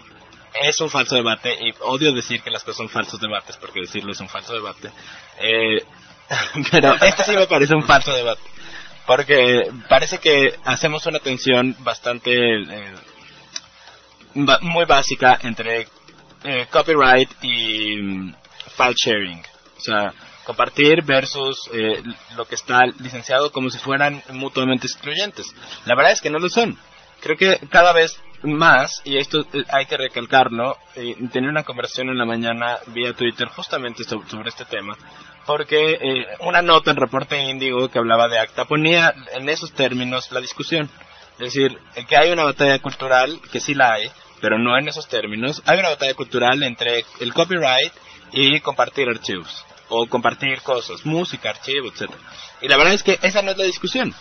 es 0.61 0.79
un 0.83 0.91
falso 0.91 1.17
debate 1.17 1.57
y 1.59 1.73
odio 1.81 2.13
decir 2.13 2.43
que 2.43 2.51
las 2.51 2.63
cosas 2.63 2.77
son 2.77 2.91
falsos 2.91 3.19
debates 3.19 3.57
porque 3.57 3.81
decirlo 3.81 4.13
es 4.13 4.21
un 4.21 4.29
falso 4.29 4.53
debate. 4.53 4.91
Eh, 5.41 5.83
pero 6.71 6.95
este 6.95 7.25
sí 7.25 7.35
me 7.35 7.47
parece 7.47 7.75
un 7.75 7.85
falso 7.85 8.13
debate 8.13 8.43
porque 9.07 9.71
parece 9.89 10.19
que 10.19 10.55
hacemos 10.65 11.07
una 11.07 11.19
tensión 11.19 11.75
bastante 11.81 12.33
eh, 12.33 12.95
muy 14.35 14.85
básica 14.85 15.39
entre 15.43 15.87
eh, 16.45 16.67
copyright 16.71 17.31
y 17.43 17.97
mm, 18.03 18.35
file 18.77 18.95
sharing. 18.97 19.43
O 19.77 19.81
sea, 19.81 20.13
compartir 20.45 21.03
versus 21.05 21.69
eh, 21.73 22.03
lo 22.37 22.45
que 22.45 22.55
está 22.55 22.85
licenciado 23.01 23.51
como 23.53 23.71
si 23.71 23.79
fueran 23.79 24.23
mutuamente 24.31 24.87
excluyentes. 24.87 25.47
La 25.87 25.95
verdad 25.95 26.13
es 26.13 26.21
que 26.21 26.31
no 26.31 26.39
lo 26.39 26.49
son. 26.49 26.77
Creo 27.21 27.37
que 27.37 27.59
cada 27.71 27.93
vez 27.93 28.21
más, 28.43 29.01
y 29.05 29.17
esto 29.17 29.41
eh, 29.55 29.65
hay 29.71 29.87
que 29.87 29.97
recalcarlo, 29.97 30.77
eh, 30.97 31.17
tenía 31.33 31.49
una 31.49 31.63
conversación 31.65 32.11
en 32.11 32.19
la 32.19 32.27
mañana 32.27 32.79
vía 32.89 33.15
Twitter 33.15 33.49
justamente 33.49 34.05
so- 34.05 34.23
sobre 34.29 34.51
este 34.51 34.67
tema, 34.67 34.97
porque 35.47 35.93
eh, 35.93 36.27
una 36.41 36.61
nota 36.61 36.91
en 36.91 36.99
Reporte 36.99 37.43
Índigo 37.43 37.89
que 37.89 37.99
hablaba 37.99 38.29
de 38.29 38.39
ACTA 38.39 38.67
ponía 38.67 39.15
en 39.33 39.49
esos 39.49 39.73
términos 39.73 40.31
la 40.33 40.41
discusión. 40.41 40.91
Es 41.39 41.53
decir, 41.55 41.79
que 42.07 42.17
hay 42.17 42.31
una 42.31 42.45
batalla 42.45 42.79
cultural, 42.81 43.41
que 43.51 43.61
sí 43.61 43.75
la 43.75 43.95
hay, 43.95 44.11
pero 44.41 44.59
no 44.59 44.77
en 44.79 44.89
esos 44.89 45.09
términos. 45.09 45.63
Hay 45.67 45.79
una 45.79 45.91
batalla 45.91 46.15
cultural 46.15 46.63
entre 46.63 47.05
el 47.21 47.33
copyright 47.33 47.93
y 48.33 48.61
compartir 48.61 49.09
archivos, 49.09 49.65
o 49.89 50.07
compartir 50.07 50.61
cosas, 50.63 51.05
música, 51.07 51.51
archivos, 51.51 52.01
etc. 52.01 52.11
Y 52.61 52.69
la 52.69 52.77
verdad 52.77 52.95
es 52.95 53.03
que 53.03 53.19
esa 53.23 53.43
no 53.43 53.53
es 53.53 53.59
la 53.59 53.65
discusión. 53.65 54.15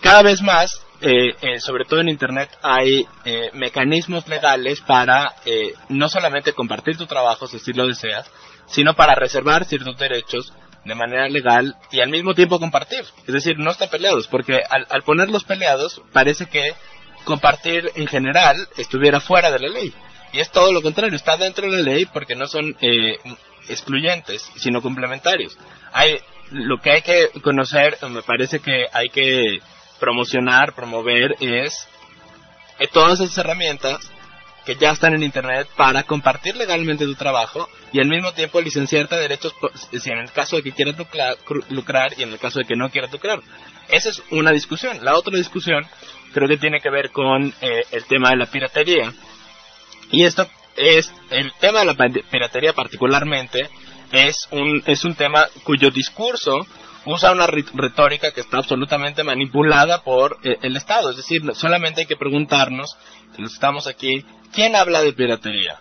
Cada 0.00 0.22
vez 0.22 0.42
más, 0.42 0.82
eh, 1.00 1.36
eh, 1.42 1.60
sobre 1.60 1.84
todo 1.84 2.00
en 2.00 2.08
Internet, 2.08 2.50
hay 2.62 3.06
eh, 3.24 3.50
mecanismos 3.54 4.26
legales 4.26 4.80
para 4.80 5.34
eh, 5.44 5.74
no 5.88 6.08
solamente 6.08 6.52
compartir 6.52 6.96
tu 6.96 7.06
trabajo 7.06 7.46
si 7.46 7.58
así 7.58 7.72
lo 7.72 7.86
deseas, 7.86 8.28
sino 8.66 8.94
para 8.94 9.14
reservar 9.14 9.64
ciertos 9.64 9.96
derechos 9.96 10.52
de 10.84 10.94
manera 10.96 11.28
legal 11.28 11.76
y 11.92 12.00
al 12.00 12.10
mismo 12.10 12.34
tiempo 12.34 12.58
compartir. 12.58 13.04
Es 13.26 13.32
decir, 13.32 13.58
no 13.58 13.70
están 13.70 13.90
peleados, 13.90 14.26
porque 14.26 14.60
al, 14.68 14.86
al 14.90 15.02
ponerlos 15.02 15.44
peleados 15.44 16.02
parece 16.12 16.46
que 16.46 16.74
compartir 17.24 17.90
en 17.94 18.06
general 18.06 18.68
estuviera 18.76 19.20
fuera 19.20 19.50
de 19.50 19.58
la 19.58 19.68
ley. 19.68 19.92
Y 20.32 20.40
es 20.40 20.50
todo 20.50 20.72
lo 20.72 20.80
contrario, 20.82 21.14
está 21.16 21.36
dentro 21.36 21.70
de 21.70 21.82
la 21.82 21.82
ley 21.82 22.06
porque 22.06 22.34
no 22.34 22.46
son 22.46 22.76
eh, 22.80 23.18
excluyentes, 23.68 24.42
sino 24.56 24.80
complementarios. 24.80 25.58
Hay, 25.92 26.18
lo 26.50 26.78
que 26.80 26.90
hay 26.90 27.02
que 27.02 27.28
conocer, 27.42 27.98
me 28.08 28.22
parece 28.22 28.60
que 28.60 28.86
hay 28.92 29.08
que 29.08 29.58
promocionar, 30.00 30.74
promover, 30.74 31.36
es 31.40 31.86
eh, 32.78 32.88
todas 32.92 33.20
esas 33.20 33.38
herramientas 33.38 33.98
que 34.64 34.76
ya 34.76 34.92
están 34.92 35.12
en 35.14 35.22
internet 35.24 35.68
para 35.76 36.04
compartir 36.04 36.56
legalmente 36.56 37.04
tu 37.04 37.14
trabajo 37.16 37.68
y 37.92 38.00
al 38.00 38.06
mismo 38.08 38.32
tiempo 38.32 38.60
licenciarte 38.60 39.16
derechos 39.16 39.52
po- 39.60 39.70
si 39.74 40.10
en 40.10 40.18
el 40.18 40.30
caso 40.30 40.56
de 40.56 40.62
que 40.62 40.72
quieras 40.72 40.96
lucrar, 40.96 41.36
lucrar 41.68 42.12
y 42.16 42.22
en 42.22 42.30
el 42.32 42.38
caso 42.38 42.60
de 42.60 42.64
que 42.64 42.76
no 42.76 42.88
quieras 42.88 43.12
lucrar. 43.12 43.40
Esa 43.88 44.10
es 44.10 44.22
una 44.30 44.52
discusión. 44.52 45.04
La 45.04 45.16
otra 45.16 45.36
discusión 45.36 45.84
creo 46.32 46.48
que 46.48 46.56
tiene 46.58 46.80
que 46.80 46.90
ver 46.90 47.10
con 47.10 47.52
eh, 47.60 47.82
el 47.92 48.04
tema 48.04 48.30
de 48.30 48.36
la 48.36 48.46
piratería. 48.46 49.12
Y 50.10 50.24
esto 50.24 50.46
es 50.76 51.12
el 51.30 51.52
tema 51.60 51.80
de 51.80 51.86
la 51.86 51.94
piratería 52.30 52.72
particularmente 52.72 53.68
es 54.10 54.46
un 54.50 54.82
es 54.86 55.04
un 55.04 55.14
tema 55.14 55.46
cuyo 55.64 55.90
discurso 55.90 56.66
usa 57.04 57.32
una 57.32 57.46
ri- 57.46 57.68
retórica 57.74 58.30
que 58.32 58.40
está 58.42 58.58
absolutamente 58.58 59.24
manipulada 59.24 60.02
por 60.02 60.38
eh, 60.44 60.56
el 60.62 60.76
Estado. 60.76 61.10
Es 61.10 61.16
decir, 61.16 61.42
solamente 61.54 62.02
hay 62.02 62.06
que 62.06 62.16
preguntarnos, 62.16 62.96
los 63.38 63.52
estamos 63.54 63.86
aquí, 63.86 64.24
¿quién 64.52 64.76
habla 64.76 65.02
de 65.02 65.12
piratería? 65.12 65.80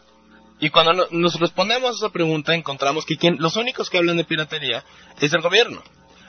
Y 0.60 0.70
cuando 0.70 0.94
no- 0.94 1.06
nos 1.12 1.40
respondemos 1.40 1.92
a 1.92 2.06
esa 2.06 2.10
pregunta, 2.14 2.54
encontramos 2.56 3.06
que 3.06 3.18
quien, 3.18 3.38
los 3.40 3.56
únicos 3.58 3.90
que 3.90 3.98
hablan 3.98 4.18
de 4.18 4.24
piratería 4.24 4.84
es 5.20 5.34
el 5.34 5.42
gobierno. 5.42 5.84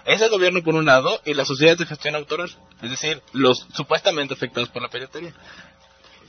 Es 0.05 0.21
el 0.21 0.31
gobierno 0.31 0.63
por 0.63 0.75
un 0.75 0.85
lado 0.87 1.21
y 1.25 1.35
las 1.35 1.47
sociedades 1.49 1.79
de 1.81 1.87
gestión 1.87 2.15
autoral, 2.17 2.51
es 2.83 2.91
decir, 2.91 3.23
los 3.33 3.67
supuestamente 3.75 4.35
afectados 4.35 4.69
por 4.71 4.83
la 4.83 4.89
piratería. 4.89 5.33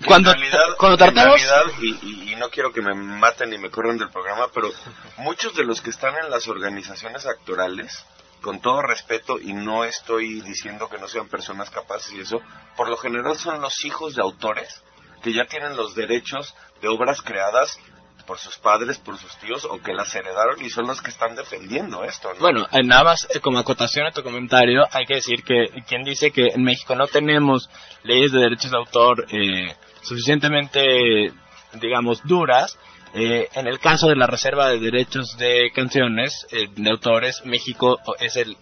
Cuando, 0.05 0.31
en 0.31 0.38
realidad, 0.39 0.75
cuando 0.77 1.03
en 1.05 1.13
tratamos... 1.13 1.41
realidad, 1.41 1.63
y, 1.81 1.89
y- 2.05 2.33
y 2.33 2.36
no 2.36 2.49
quiero 2.49 2.73
que 2.73 2.81
me 2.81 2.93
maten 2.93 3.53
y 3.53 3.57
me 3.57 3.69
corran 3.69 3.97
del 3.97 4.09
programa, 4.09 4.47
pero 4.53 4.71
muchos 5.17 5.55
de 5.55 5.63
los 5.63 5.81
que 5.81 5.91
están 5.91 6.15
en 6.23 6.29
las 6.29 6.47
organizaciones 6.47 7.25
actorales, 7.25 8.05
con 8.41 8.59
todo 8.59 8.81
respeto, 8.81 9.39
y 9.39 9.53
no 9.53 9.86
estoy 9.86 10.41
diciendo 10.41 10.89
que 10.89 10.97
no 10.97 11.07
sean 11.07 11.29
personas 11.29 11.69
capaces 11.69 12.12
y 12.13 12.19
eso, 12.21 12.41
por 12.75 12.89
lo 12.89 12.97
general 12.97 13.38
son 13.38 13.62
los 13.62 13.86
hijos 13.86 14.15
de 14.15 14.21
autores 14.21 14.81
que 15.23 15.31
ya 15.33 15.45
tienen 15.45 15.77
los 15.77 15.95
derechos 15.95 16.53
de 16.81 16.89
obras 16.89 17.21
creadas 17.21 17.79
por 18.25 18.38
sus 18.39 18.57
padres, 18.57 18.97
por 18.99 19.17
sus 19.17 19.36
tíos, 19.38 19.65
o 19.65 19.79
que 19.81 19.93
las 19.93 20.13
heredaron 20.15 20.62
y 20.63 20.69
son 20.69 20.88
los 20.88 21.01
que 21.01 21.09
están 21.12 21.36
defendiendo 21.36 22.03
esto, 22.03 22.33
¿no? 22.33 22.39
Bueno, 22.39 22.67
nada 22.83 23.03
más 23.03 23.27
eh, 23.33 23.39
como 23.39 23.59
acotación 23.59 24.05
a 24.07 24.12
tu 24.12 24.23
comentario, 24.23 24.83
hay 24.91 25.05
que 25.05 25.15
decir 25.15 25.43
que 25.43 25.65
quien 25.88 26.03
dice 26.03 26.31
que 26.31 26.47
en 26.47 26.63
México 26.63 26.95
no 26.95 27.07
tenemos 27.07 27.69
leyes 28.03 28.31
de 28.31 28.39
derechos 28.39 28.71
de 28.71 28.77
autor 28.77 29.25
eh, 29.29 29.75
suficientemente, 30.01 31.31
digamos, 31.73 32.21
duras, 32.23 32.77
eh, 33.15 33.47
en 33.53 33.67
el 33.67 33.79
caso 33.79 34.07
de 34.07 34.15
la 34.15 34.25
reserva 34.25 34.69
de 34.69 34.79
derechos 34.79 35.38
de 35.38 35.69
canciones 35.73 36.47
eh, 36.51 36.67
de 36.75 36.89
autores, 36.89 37.41
México 37.45 37.99
es 38.19 38.36
el- 38.38 38.57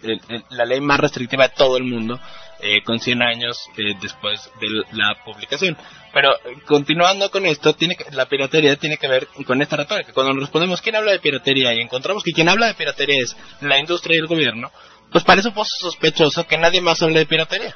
la 0.49 0.65
ley 0.65 0.81
más 0.81 0.99
restrictiva 0.99 1.47
de 1.47 1.53
todo 1.55 1.77
el 1.77 1.83
mundo, 1.85 2.19
eh, 2.59 2.83
con 2.83 2.99
100 2.99 3.21
años 3.21 3.57
eh, 3.77 3.95
después 4.01 4.51
de 4.59 4.67
la 4.91 5.15
publicación. 5.23 5.77
Pero 6.13 6.33
continuando 6.65 7.31
con 7.31 7.45
esto, 7.45 7.73
tiene 7.73 7.95
que- 7.95 8.05
la 8.11 8.25
piratería 8.25 8.75
tiene 8.75 8.97
que 8.97 9.07
ver 9.07 9.27
con 9.45 9.61
esta 9.61 9.77
retórica. 9.77 10.13
Cuando 10.13 10.33
nos 10.33 10.43
respondemos 10.43 10.81
quién 10.81 10.95
habla 10.95 11.11
de 11.11 11.19
piratería 11.19 11.73
y 11.73 11.79
encontramos 11.79 12.23
que 12.23 12.33
quien 12.33 12.49
habla 12.49 12.67
de 12.67 12.73
piratería 12.73 13.21
es 13.21 13.35
la 13.61 13.79
industria 13.79 14.15
y 14.15 14.19
el 14.19 14.27
gobierno, 14.27 14.71
pues 15.11 15.23
parece 15.23 15.49
un 15.49 15.53
poco 15.53 15.67
sospechoso 15.79 16.45
que 16.45 16.57
nadie 16.57 16.81
más 16.81 17.01
hable 17.01 17.19
de 17.19 17.25
piratería. 17.25 17.75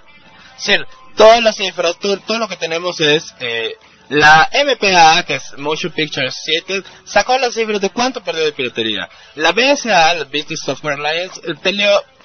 Decir, 0.58 0.86
todas 1.16 1.42
las 1.44 1.56
cifras, 1.58 1.98
todo, 2.00 2.40
lo 2.40 2.48
que 2.48 2.56
tenemos 2.58 3.00
es 3.00 3.34
eh, 3.40 3.76
la 4.10 4.50
MPA, 4.54 5.24
que 5.24 5.36
es 5.36 5.58
Motion 5.58 5.92
Picture 5.92 6.28
Associated, 6.28 6.84
sacó 7.06 7.38
las 7.38 7.54
cifras 7.54 7.82
de 7.82 7.90
cuánto 7.90 8.22
perdió 8.24 8.44
de 8.46 8.52
piratería. 8.52 9.10
La 9.36 9.52
BSA, 9.52 10.14
la 10.14 10.26
Business 10.26 10.62
Software 10.64 11.00
Alliance, 11.00 11.42
eh, 11.44 11.56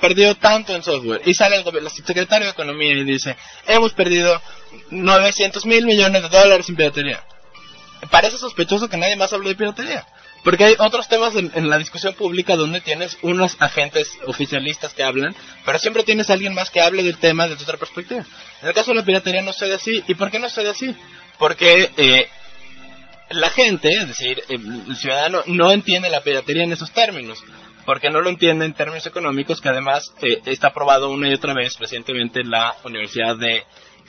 perdió 0.00 0.34
tanto 0.36 0.74
en 0.74 0.82
software. 0.82 1.22
Y 1.24 1.34
sale 1.34 1.56
el, 1.56 1.90
secretario 1.90 2.46
de 2.46 2.52
Economía 2.52 2.92
y 2.92 3.04
dice, 3.04 3.36
hemos 3.66 3.92
perdido 3.92 4.40
900 4.90 5.66
mil 5.66 5.86
millones 5.86 6.22
de 6.22 6.28
dólares 6.28 6.68
en 6.68 6.76
piratería. 6.76 7.22
Parece 8.10 8.38
sospechoso 8.38 8.88
que 8.88 8.96
nadie 8.96 9.16
más 9.16 9.32
hable 9.32 9.50
de 9.50 9.56
piratería. 9.56 10.06
Porque 10.42 10.64
hay 10.64 10.74
otros 10.78 11.06
temas 11.06 11.34
en, 11.36 11.68
la 11.68 11.76
discusión 11.76 12.14
pública 12.14 12.56
donde 12.56 12.80
tienes 12.80 13.18
unos 13.20 13.56
agentes 13.60 14.10
oficialistas 14.26 14.94
que 14.94 15.02
hablan, 15.02 15.36
pero 15.66 15.78
siempre 15.78 16.02
tienes 16.02 16.30
alguien 16.30 16.54
más 16.54 16.70
que 16.70 16.80
hable 16.80 17.02
del 17.02 17.18
tema 17.18 17.46
desde 17.46 17.64
otra 17.64 17.76
perspectiva. 17.76 18.24
En 18.62 18.68
el 18.68 18.74
caso 18.74 18.92
de 18.92 18.96
la 18.96 19.04
piratería 19.04 19.42
no 19.42 19.52
sucede 19.52 19.74
así. 19.74 20.02
¿Y 20.08 20.14
por 20.14 20.30
qué 20.30 20.38
no 20.38 20.48
sucede 20.48 20.70
así? 20.70 20.96
Porque 21.38 21.90
eh, 21.98 22.26
la 23.30 23.50
gente, 23.50 23.90
es 23.90 24.08
decir, 24.08 24.42
el 24.48 24.96
ciudadano, 24.96 25.42
no 25.46 25.70
entiende 25.72 26.08
la 26.08 26.22
piratería 26.22 26.64
en 26.64 26.72
esos 26.72 26.90
términos. 26.90 27.42
Porque 27.90 28.08
no 28.08 28.20
lo 28.20 28.30
entiende 28.30 28.66
en 28.66 28.72
términos 28.72 29.04
económicos, 29.04 29.60
que 29.60 29.68
además 29.68 30.14
eh, 30.22 30.40
está 30.44 30.72
probado 30.72 31.10
una 31.10 31.28
y 31.28 31.34
otra 31.34 31.54
vez. 31.54 31.76
Recientemente 31.76 32.44
la 32.44 32.76
Universidad 32.84 33.36
de 33.36 33.64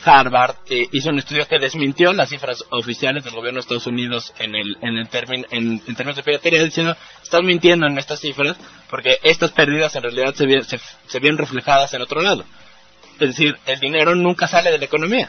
Harvard 0.06 0.58
eh, 0.70 0.86
hizo 0.91 1.10
un 1.10 1.17
estudio 1.17 1.48
que 1.48 1.58
desmintió 1.58 2.13
las 2.13 2.30
cifras 2.30 2.63
oficiales 2.70 3.24
del 3.24 3.34
gobierno 3.34 3.58
de 3.58 3.62
Estados 3.62 3.88
Unidos 3.88 4.36
en 4.38 4.54
el 4.54 4.78
en 4.84 4.98
el 4.98 5.10
término 5.10 5.48
en, 5.50 5.80
términos 5.96 6.15
de 6.15 6.22
piratería 6.22 6.63
diciendo 6.63 6.96
estás 7.24 7.41
mintiendo 7.41 7.88
en 7.88 7.98
estas 7.98 8.20
cifras 8.20 8.56
porque 8.88 9.17
estas 9.24 9.52
pérdidas 9.52 9.96
en 9.96 10.04
realidad 10.04 10.36
se, 10.36 10.62
se, 10.62 10.80
se 11.08 11.20
reflejadas 11.20 11.91
en 11.96 12.04
otro 12.04 12.22
lado 12.22 12.46
es 13.13 13.30
decir 13.30 13.58
el 13.65 13.80
dinero 13.80 14.13
nunca 14.13 14.48
sale 14.48 14.70
de 14.70 14.78
la 14.78 14.86
economía 14.86 15.28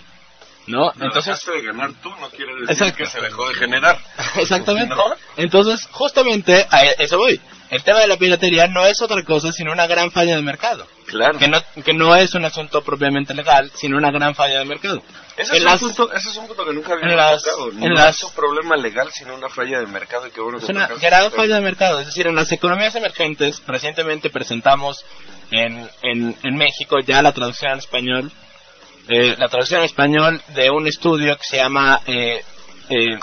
¿no? 0.66 0.92
Entonces, 1.00 1.44
de 1.44 1.62
ganar 1.62 1.92
tú 2.02 2.10
no 2.10 2.28
quiere 2.30 2.52
decir 2.66 2.92
que 2.94 3.06
se 3.06 3.20
dejó 3.20 3.48
de 3.48 3.54
generar. 3.54 3.98
Exactamente. 4.36 4.94
Entonces, 5.36 5.88
justamente 5.90 6.66
a 6.70 6.82
eso 6.98 7.18
voy. 7.18 7.40
El 7.72 7.82
tema 7.82 8.00
de 8.00 8.06
la 8.06 8.18
piratería 8.18 8.66
no 8.66 8.85
es 8.85 9.00
otra 9.00 9.24
cosa 9.24 9.50
sino 9.50 9.72
una 9.72 9.87
gran 9.87 10.11
falla 10.11 10.37
de 10.37 10.42
mercado. 10.42 10.87
Claro. 11.06 11.38
Que 11.38 11.48
no, 11.48 11.58
que 11.82 11.94
no 11.94 12.14
es 12.14 12.35
un 12.35 12.44
asunto 12.44 12.82
propiamente 12.82 13.32
legal, 13.32 13.72
sino 13.74 13.96
una 13.96 14.11
gran 14.11 14.35
falla 14.35 14.58
de 14.58 14.66
mercado. 14.66 15.02
Ese, 15.38 15.56
es, 15.56 15.64
un 15.64 15.78
punto, 15.78 16.12
ese 16.12 16.28
es 16.28 16.37
un 16.37 16.46
punto 16.46 16.66
que 16.66 16.74
nunca 16.74 16.92
había 16.92 17.37
tocado. 17.38 17.72
No 17.72 18.06
es 18.06 18.22
un 18.24 18.32
problema 18.32 18.76
legal, 18.76 19.11
sino 19.11 19.35
una 19.35 19.48
falla 19.48 19.80
de 19.80 19.87
mercado. 19.87 20.26
Y 20.26 20.30
qué 20.32 20.42
bueno 20.42 20.58
es 20.58 20.68
una 20.68 20.87
gran 20.87 21.32
falla 21.32 21.54
de 21.54 21.61
mercado. 21.62 22.00
Es 22.00 22.06
decir, 22.06 22.26
en 22.26 22.35
las 22.35 22.52
economías 22.52 22.94
emergentes, 22.94 23.62
recientemente 23.66 24.28
presentamos 24.28 25.02
en, 25.50 25.88
en, 26.02 26.37
en 26.42 26.56
México 26.56 26.98
ya 27.00 27.22
la 27.22 27.32
traducción 27.32 27.72
al 27.72 27.78
español 27.78 28.30
eh, 29.08 29.35
la 29.37 29.48
traducción 29.48 29.80
en 29.80 29.87
español 29.87 30.40
de 30.54 30.70
un 30.70 30.87
estudio 30.87 31.37
que 31.37 31.44
se 31.44 31.56
llama 31.56 32.00
eh, 32.06 32.44
eh, 32.88 33.18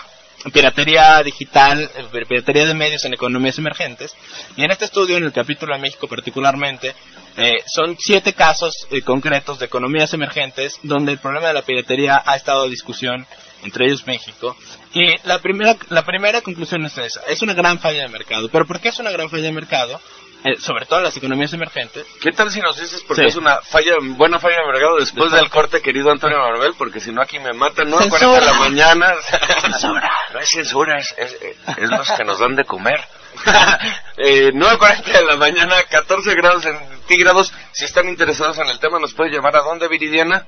Piratería 0.53 1.21
Digital, 1.23 1.89
Piratería 2.27 2.65
de 2.65 2.73
Medios 2.73 3.03
en 3.05 3.13
Economías 3.13 3.57
Emergentes. 3.57 4.15
Y 4.55 4.63
en 4.63 4.71
este 4.71 4.85
estudio, 4.85 5.17
en 5.17 5.25
el 5.25 5.33
capítulo 5.33 5.75
de 5.75 5.81
México 5.81 6.07
particularmente, 6.07 6.95
son 7.65 7.97
siete 7.99 8.33
casos 8.33 8.87
concretos 9.05 9.59
de 9.59 9.65
economías 9.65 10.13
emergentes 10.13 10.79
donde 10.83 11.11
el 11.11 11.19
problema 11.19 11.47
de 11.47 11.53
la 11.53 11.61
piratería 11.61 12.21
ha 12.25 12.35
estado 12.35 12.63
a 12.63 12.67
discusión, 12.67 13.25
entre 13.63 13.85
ellos 13.85 14.07
México. 14.07 14.55
Y 14.93 15.15
la 15.27 15.39
primera, 15.39 15.75
la 15.89 16.05
primera 16.05 16.41
conclusión 16.41 16.85
es 16.85 16.97
esa, 16.97 17.21
es 17.27 17.41
una 17.41 17.53
gran 17.53 17.79
falla 17.79 18.03
de 18.03 18.07
mercado. 18.09 18.49
¿Pero 18.49 18.65
por 18.65 18.79
qué 18.79 18.89
es 18.89 18.99
una 18.99 19.11
gran 19.11 19.29
falla 19.29 19.43
de 19.43 19.51
mercado? 19.51 19.99
Eh, 20.43 20.57
sobre 20.57 20.85
todo 20.85 21.01
las 21.01 21.17
economías 21.17 21.51
emergentes. 21.51 22.07
¿Qué 22.21 22.31
tal 22.31 22.49
si 22.49 22.61
nos 22.61 22.79
dices 22.79 23.03
porque 23.05 23.25
es 23.25 23.35
una 23.35 23.61
falla, 23.61 23.95
buena 24.01 24.39
falla 24.39 24.57
de 24.61 24.67
mercado 24.71 24.97
después, 24.97 25.31
del 25.33 25.49
corte, 25.49 25.81
querido 25.81 26.11
Antonio 26.11 26.37
Marvel? 26.37 26.75
Porque 26.77 27.01
si 27.01 27.11
no 27.11 27.21
aquí 27.21 27.39
me 27.39 27.51
matan, 27.51 27.89
¿no? 27.89 27.97
40 27.97 28.39
de 28.39 28.45
la 28.45 28.53
mañana. 28.53 29.15
Censura. 29.61 30.09
no 30.33 30.39
es 30.39 30.49
censura, 30.49 30.97
es, 30.97 31.13
es, 31.17 31.89
los 31.89 32.11
que 32.11 32.23
nos 32.23 32.39
dan 32.39 32.55
de 32.55 32.63
comer. 32.63 33.01
eh, 34.17 34.51
9.40 34.53 35.03
de 35.03 35.25
la 35.25 35.35
mañana, 35.35 35.75
14 35.89 36.33
grados 36.35 36.63
centígrados. 36.63 37.53
Si 37.73 37.83
están 37.83 38.07
interesados 38.07 38.57
en 38.59 38.67
el 38.67 38.79
tema, 38.79 38.97
¿nos 38.97 39.13
puede 39.13 39.31
llevar 39.31 39.57
a 39.57 39.61
dónde, 39.61 39.89
Viridiana? 39.89 40.47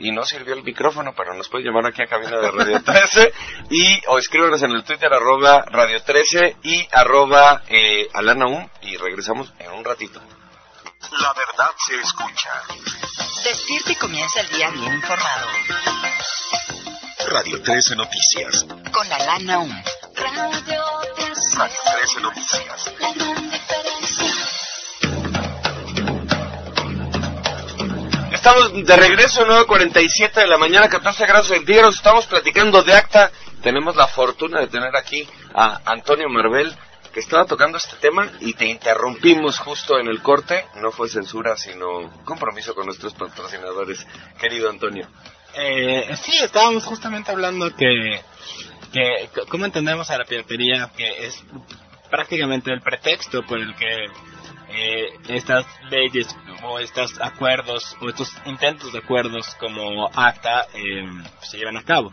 Y 0.00 0.12
no 0.12 0.24
sirvió 0.24 0.54
el 0.54 0.62
micrófono, 0.62 1.12
pero 1.16 1.34
nos 1.34 1.48
puede 1.48 1.64
llamar 1.64 1.86
aquí 1.86 2.02
a 2.02 2.06
cabina 2.06 2.38
de 2.38 2.50
Radio 2.50 2.82
13 2.84 3.32
y 3.70 4.00
o 4.08 4.18
escríbanos 4.18 4.62
en 4.62 4.72
el 4.72 4.84
Twitter 4.84 5.12
arroba 5.12 5.64
Radio 5.66 6.02
13 6.02 6.56
y 6.64 6.88
arroba 6.92 7.62
eh, 7.68 8.08
Alana 8.14 8.68
y 8.82 8.96
regresamos 8.96 9.52
en 9.58 9.70
un 9.72 9.84
ratito. 9.84 10.20
La 11.12 11.32
verdad 11.32 11.70
se 11.86 11.96
escucha. 11.96 12.50
Despierta 13.44 13.92
y 13.92 13.96
comienza 13.96 14.40
el 14.40 14.48
día 14.50 14.70
bien 14.70 14.94
informado. 14.94 15.46
Radio 17.28 17.62
13 17.62 17.96
Noticias. 17.96 18.66
Con 18.92 19.12
Alana 19.12 19.58
Um. 19.60 19.82
Radio 20.16 20.84
13 22.00 22.20
Noticias. 22.20 22.92
La 22.98 23.12
gran 23.12 23.50
diferencia. 23.50 24.49
Estamos 28.40 28.72
de 28.72 28.96
regreso, 28.96 29.44
9.47 29.44 30.32
de 30.32 30.46
la 30.46 30.56
mañana, 30.56 30.88
14 30.88 31.26
grados 31.26 31.48
centígrados. 31.48 31.96
Estamos 31.96 32.24
platicando 32.24 32.82
de 32.82 32.94
acta. 32.94 33.30
Tenemos 33.62 33.94
la 33.96 34.06
fortuna 34.06 34.60
de 34.60 34.68
tener 34.68 34.96
aquí 34.96 35.28
a 35.52 35.82
Antonio 35.84 36.26
Marvel, 36.30 36.74
que 37.12 37.20
estaba 37.20 37.44
tocando 37.44 37.76
este 37.76 37.96
tema 37.96 38.32
y 38.40 38.54
te 38.54 38.64
interrumpimos 38.64 39.58
justo 39.58 39.98
en 39.98 40.06
el 40.06 40.22
corte. 40.22 40.64
No 40.76 40.90
fue 40.90 41.10
censura, 41.10 41.54
sino 41.58 42.10
compromiso 42.24 42.74
con 42.74 42.86
nuestros 42.86 43.12
patrocinadores, 43.12 44.06
querido 44.40 44.70
Antonio. 44.70 45.06
Eh, 45.52 46.08
sí, 46.16 46.38
estábamos 46.42 46.86
justamente 46.86 47.32
hablando 47.32 47.76
que, 47.76 48.22
que, 48.90 49.28
¿cómo 49.50 49.66
entendemos 49.66 50.08
a 50.08 50.16
la 50.16 50.24
piratería? 50.24 50.90
Que 50.96 51.26
es 51.26 51.44
prácticamente 52.10 52.72
el 52.72 52.80
pretexto 52.80 53.42
por 53.42 53.58
el 53.58 53.74
que 53.74 54.06
eh, 54.72 55.08
estas 55.28 55.66
leyes 55.90 56.28
o 56.62 56.78
estos 56.78 57.20
acuerdos 57.20 57.96
o 58.00 58.08
estos 58.08 58.32
intentos 58.44 58.92
de 58.92 59.00
acuerdos 59.00 59.54
como 59.56 60.08
ACTA 60.14 60.66
eh, 60.74 61.08
se 61.42 61.58
llevan 61.58 61.76
a 61.76 61.82
cabo. 61.82 62.12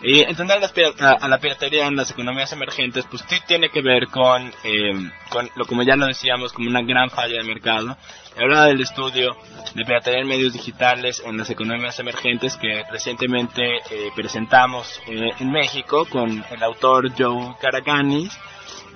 Y 0.00 0.20
entender 0.20 0.58
a, 1.00 1.28
la 1.28 1.38
piratería 1.38 1.86
en 1.86 1.96
las 1.96 2.12
economías 2.12 2.52
emergentes, 2.52 3.04
pues 3.10 3.24
sí 3.28 3.36
tiene 3.48 3.68
que 3.68 3.82
ver 3.82 4.06
con, 4.06 4.52
eh, 4.62 5.10
con 5.28 5.50
lo 5.56 5.66
como 5.66 5.82
ya 5.82 5.96
lo 5.96 6.06
decíamos, 6.06 6.52
como 6.52 6.68
una 6.68 6.82
gran 6.82 7.10
falla 7.10 7.38
de 7.38 7.42
mercado. 7.42 7.96
Hablaba 8.40 8.66
del 8.66 8.80
estudio 8.80 9.36
de 9.74 9.84
piratería 9.84 10.20
en 10.20 10.28
medios 10.28 10.52
digitales 10.52 11.20
en 11.26 11.36
las 11.36 11.50
economías 11.50 11.98
emergentes 11.98 12.56
que 12.56 12.84
recientemente 12.92 13.80
presentamos 14.14 15.00
en 15.08 15.50
México 15.50 16.06
con 16.08 16.44
el 16.48 16.62
autor 16.62 17.10
Joe 17.18 17.56
Caraganis. 17.60 18.38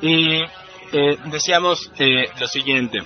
Y 0.00 0.44
eh, 0.92 1.18
decíamos 1.26 1.90
eh, 1.98 2.26
lo 2.38 2.46
siguiente. 2.46 3.02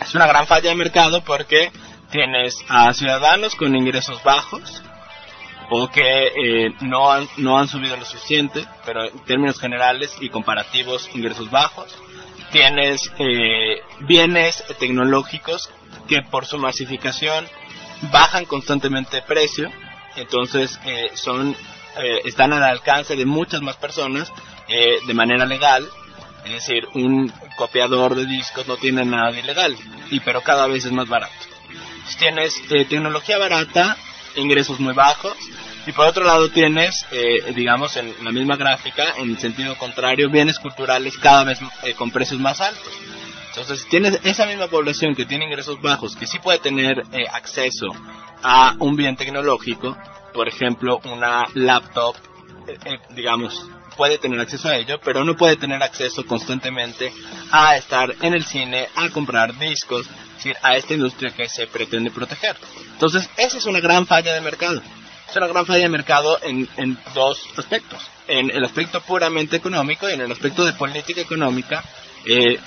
Es 0.00 0.14
una 0.14 0.26
gran 0.26 0.46
falla 0.46 0.70
de 0.70 0.74
mercado 0.74 1.22
porque 1.22 1.70
tienes 2.10 2.56
a 2.68 2.92
ciudadanos 2.92 3.54
con 3.54 3.76
ingresos 3.76 4.22
bajos 4.24 4.82
o 5.70 5.88
que 5.88 6.26
eh, 6.26 6.74
no, 6.80 7.10
han, 7.10 7.28
no 7.36 7.58
han 7.58 7.68
subido 7.68 7.96
lo 7.96 8.04
suficiente, 8.04 8.66
pero 8.84 9.04
en 9.04 9.18
términos 9.24 9.58
generales 9.58 10.16
y 10.20 10.28
comparativos, 10.28 11.08
ingresos 11.14 11.50
bajos. 11.50 11.96
Tienes 12.52 13.12
bienes 14.00 14.64
tecnológicos 14.78 15.68
que 16.08 16.22
por 16.22 16.46
su 16.46 16.58
masificación 16.58 17.46
bajan 18.12 18.44
constantemente 18.44 19.16
de 19.16 19.22
precio, 19.22 19.68
entonces 20.14 20.78
son, 21.14 21.56
están 22.24 22.52
al 22.52 22.62
alcance 22.62 23.16
de 23.16 23.26
muchas 23.26 23.62
más 23.62 23.76
personas 23.76 24.32
de 24.68 25.12
manera 25.12 25.44
legal 25.44 25.86
es 26.46 26.66
decir, 26.66 26.86
un 26.94 27.32
copiador 27.56 28.14
de 28.14 28.26
discos 28.26 28.66
no 28.68 28.76
tiene 28.76 29.04
nada 29.04 29.32
de 29.32 29.40
ilegal, 29.40 29.76
y 30.10 30.20
pero 30.20 30.42
cada 30.42 30.66
vez 30.66 30.84
es 30.84 30.92
más 30.92 31.08
barato. 31.08 31.34
tienes 32.18 32.54
eh, 32.70 32.84
tecnología 32.84 33.38
barata, 33.38 33.96
ingresos 34.36 34.78
muy 34.78 34.94
bajos, 34.94 35.36
y 35.86 35.92
por 35.92 36.06
otro 36.06 36.24
lado 36.24 36.48
tienes, 36.50 37.04
eh, 37.10 37.52
digamos, 37.54 37.96
en 37.96 38.12
la 38.24 38.32
misma 38.32 38.56
gráfica, 38.56 39.14
en 39.18 39.38
sentido 39.38 39.76
contrario, 39.76 40.30
bienes 40.30 40.58
culturales 40.58 41.16
cada 41.18 41.44
vez 41.44 41.58
eh, 41.82 41.94
con 41.94 42.10
precios 42.10 42.40
más 42.40 42.60
altos. 42.60 42.92
Entonces, 43.48 43.86
tienes 43.88 44.20
esa 44.24 44.46
misma 44.46 44.68
población 44.68 45.14
que 45.14 45.24
tiene 45.24 45.46
ingresos 45.46 45.80
bajos, 45.80 46.14
que 46.14 46.26
sí 46.26 46.38
puede 46.38 46.58
tener 46.58 47.02
acceso 47.32 47.86
a 48.42 48.76
un 48.80 48.96
bien 48.96 49.16
tecnológico, 49.16 49.96
por 50.34 50.46
ejemplo, 50.46 51.00
una 51.04 51.46
laptop, 51.54 52.16
digamos, 53.14 53.66
puede 53.96 54.18
tener 54.18 54.38
acceso 54.40 54.68
a 54.68 54.76
ello, 54.76 55.00
pero 55.02 55.24
no 55.24 55.36
puede 55.36 55.56
tener 55.56 55.82
acceso 55.82 56.24
constantemente 56.24 57.12
a 57.50 57.76
estar 57.76 58.14
en 58.20 58.34
el 58.34 58.44
cine, 58.44 58.88
a 58.94 59.08
comprar 59.10 59.58
discos, 59.58 60.06
a 60.62 60.76
esta 60.76 60.94
industria 60.94 61.32
que 61.32 61.48
se 61.48 61.66
pretende 61.66 62.10
proteger. 62.10 62.56
Entonces, 62.92 63.28
esa 63.36 63.58
es 63.58 63.66
una 63.66 63.80
gran 63.80 64.06
falla 64.06 64.32
de 64.32 64.40
mercado. 64.40 64.80
Es 65.28 65.36
una 65.36 65.48
gran 65.48 65.66
falla 65.66 65.82
de 65.82 65.88
mercado 65.88 66.38
en 66.42 66.98
dos 67.14 67.42
aspectos. 67.56 68.00
En 68.28 68.50
el 68.50 68.64
aspecto 68.64 69.00
puramente 69.00 69.56
económico 69.56 70.08
y 70.08 70.12
en 70.12 70.20
el 70.20 70.30
aspecto 70.30 70.64
de 70.64 70.72
política 70.74 71.20
económica, 71.20 71.82
eh, 72.26 72.58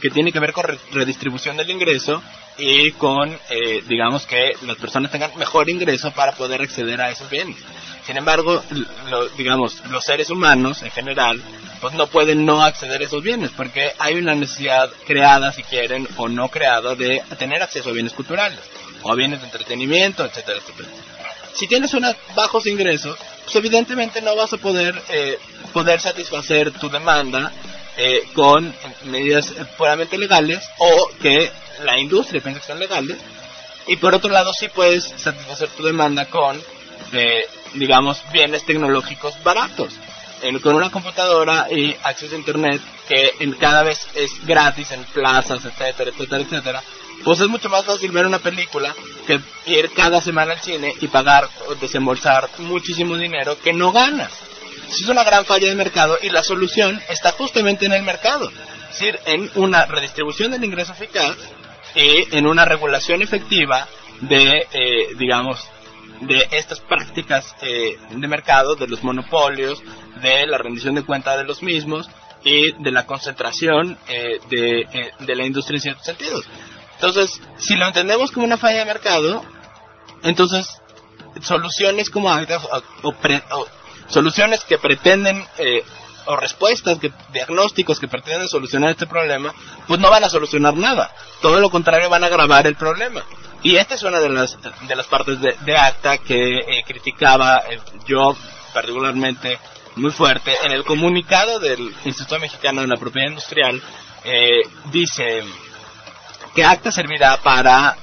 que 0.00 0.10
tiene 0.10 0.32
que 0.32 0.40
ver 0.40 0.52
con 0.52 0.66
redistribución 0.92 1.56
del 1.56 1.70
ingreso 1.70 2.22
y 2.58 2.90
con, 2.92 3.30
eh, 3.50 3.82
digamos, 3.86 4.26
que 4.26 4.52
las 4.62 4.76
personas 4.76 5.10
tengan 5.10 5.30
mejor 5.36 5.70
ingreso 5.70 6.10
para 6.10 6.32
poder 6.32 6.60
acceder 6.60 7.00
a 7.00 7.10
esos 7.10 7.30
bienes. 7.30 7.56
Sin 8.04 8.16
embargo, 8.16 8.62
digamos, 9.36 9.82
los 9.90 10.04
seres 10.04 10.30
humanos 10.30 10.82
en 10.82 10.90
general, 10.90 11.40
pues 11.80 11.94
no 11.94 12.06
pueden 12.06 12.44
no 12.44 12.62
acceder 12.62 13.00
a 13.00 13.04
esos 13.04 13.22
bienes, 13.22 13.50
porque 13.56 13.92
hay 13.98 14.14
una 14.14 14.34
necesidad 14.34 14.90
creada, 15.06 15.52
si 15.52 15.62
quieren, 15.62 16.08
o 16.16 16.28
no 16.28 16.48
creada, 16.48 16.94
de 16.94 17.22
tener 17.38 17.62
acceso 17.62 17.90
a 17.90 17.92
bienes 17.92 18.12
culturales, 18.12 18.58
o 19.02 19.14
bienes 19.14 19.40
de 19.40 19.46
entretenimiento, 19.46 20.24
etcétera, 20.24 20.58
etcétera. 20.58 20.88
Si 21.54 21.66
tienes 21.66 21.92
unos 21.94 22.14
bajos 22.34 22.66
ingresos, 22.66 23.16
pues 23.44 23.56
evidentemente 23.56 24.20
no 24.22 24.36
vas 24.36 24.52
a 24.52 24.58
poder, 24.58 24.94
eh, 25.08 25.38
poder 25.72 26.00
satisfacer 26.00 26.70
tu 26.72 26.88
demanda 26.88 27.52
eh, 27.96 28.22
con 28.34 28.74
medidas 29.04 29.52
puramente 29.76 30.18
legales 30.18 30.62
o 30.78 31.10
que 31.20 31.50
la 31.84 31.98
industria 31.98 32.40
piensa 32.42 32.60
que 32.60 32.66
son 32.66 32.78
legales. 32.78 33.16
Y 33.86 33.96
por 33.96 34.14
otro 34.14 34.30
lado, 34.30 34.52
sí 34.52 34.68
puedes 34.68 35.04
satisfacer 35.16 35.68
tu 35.70 35.82
demanda 35.82 36.26
con, 36.26 36.60
eh, 37.12 37.46
digamos, 37.74 38.20
bienes 38.32 38.64
tecnológicos 38.64 39.42
baratos. 39.42 39.92
en- 40.40 40.60
con 40.60 40.76
una 40.76 40.88
computadora 40.90 41.66
y 41.68 41.96
acceso 42.04 42.36
a 42.36 42.38
internet 42.38 42.80
que 43.08 43.32
en, 43.40 43.54
cada 43.54 43.82
vez 43.82 43.98
es 44.14 44.30
gratis 44.46 44.92
en 44.92 45.02
plazas, 45.06 45.64
etcétera, 45.64 46.10
etcétera, 46.10 46.42
etcétera, 46.44 46.82
pues 47.24 47.40
es 47.40 47.48
mucho 47.48 47.68
más 47.68 47.84
fácil 47.84 48.12
ver 48.12 48.24
una 48.24 48.38
película 48.38 48.94
que 49.26 49.40
ir 49.66 49.90
cada 49.96 50.20
semana 50.20 50.52
al 50.52 50.60
cine 50.60 50.94
y 51.00 51.08
pagar 51.08 51.48
o 51.66 51.74
desembolsar 51.74 52.48
muchísimo 52.58 53.16
dinero 53.16 53.58
que 53.60 53.72
no 53.72 53.90
ganas. 53.90 54.30
Es 54.88 55.08
una 55.08 55.24
gran 55.24 55.44
falla 55.44 55.68
de 55.68 55.74
mercado 55.74 56.18
y 56.22 56.30
la 56.30 56.42
solución 56.42 57.00
está 57.08 57.32
justamente 57.32 57.86
en 57.86 57.92
el 57.92 58.02
mercado. 58.02 58.50
Es 58.90 58.98
decir, 58.98 59.18
en 59.26 59.50
una 59.54 59.84
redistribución 59.86 60.50
del 60.50 60.64
ingreso 60.64 60.92
eficaz 60.92 61.36
y 61.94 62.36
en 62.36 62.46
una 62.46 62.64
regulación 62.64 63.22
efectiva 63.22 63.86
de, 64.22 64.66
eh, 64.72 65.14
digamos, 65.16 65.60
de 66.20 66.48
estas 66.50 66.80
prácticas 66.80 67.54
eh, 67.62 67.96
de 68.10 68.28
mercado, 68.28 68.74
de 68.74 68.88
los 68.88 69.04
monopolios, 69.04 69.80
de 70.22 70.46
la 70.46 70.58
rendición 70.58 70.94
de 70.94 71.04
cuenta 71.04 71.36
de 71.36 71.44
los 71.44 71.62
mismos 71.62 72.08
y 72.42 72.72
de 72.82 72.90
la 72.90 73.06
concentración 73.06 73.98
eh, 74.08 74.38
de, 74.48 74.80
eh, 74.80 75.10
de 75.20 75.36
la 75.36 75.44
industria 75.44 75.76
en 75.76 75.82
ciertos 75.82 76.06
sentidos. 76.06 76.44
Entonces, 76.94 77.40
si 77.58 77.76
lo 77.76 77.86
entendemos 77.86 78.32
como 78.32 78.46
una 78.46 78.56
falla 78.56 78.80
de 78.80 78.84
mercado, 78.86 79.44
entonces 80.22 80.66
soluciones 81.42 82.10
como 82.10 82.30
o, 82.32 82.82
o 83.02 83.12
pre- 83.12 83.42
o 83.52 83.66
soluciones 84.08 84.64
que 84.64 84.78
pretenden 84.78 85.44
eh, 85.58 85.84
o 86.26 86.36
respuestas, 86.36 86.98
que, 86.98 87.10
diagnósticos 87.32 87.98
que 87.98 88.08
pretenden 88.08 88.48
solucionar 88.48 88.90
este 88.90 89.06
problema, 89.06 89.54
pues 89.86 89.98
no 89.98 90.10
van 90.10 90.24
a 90.24 90.28
solucionar 90.28 90.74
nada. 90.74 91.10
Todo 91.40 91.58
lo 91.60 91.70
contrario, 91.70 92.10
van 92.10 92.24
a 92.24 92.26
agravar 92.26 92.66
el 92.66 92.76
problema. 92.76 93.22
Y 93.62 93.76
esta 93.76 93.94
es 93.94 94.02
una 94.02 94.20
de 94.20 94.28
las, 94.28 94.58
de 94.86 94.96
las 94.96 95.06
partes 95.06 95.38
de, 95.40 95.76
ACTA 95.76 96.18
que 96.18 96.58
eh, 96.58 96.84
criticaba 96.86 97.62
yo 98.06 98.36
particularmente 98.74 99.58
muy 99.96 100.10
fuerte. 100.10 100.54
En 100.64 100.72
el 100.72 100.84
comunicado 100.84 101.58
del 101.58 101.94
Instituto 102.04 102.38
Mexicano 102.38 102.82
de 102.82 102.88
la 102.88 102.96
Propiedad 102.96 103.28
Industrial 103.28 103.82
eh, 104.24 104.62
dice 104.92 105.42
que 106.54 106.64
ACTA 106.64 106.92
servirá 106.92 107.38
para 107.38 107.96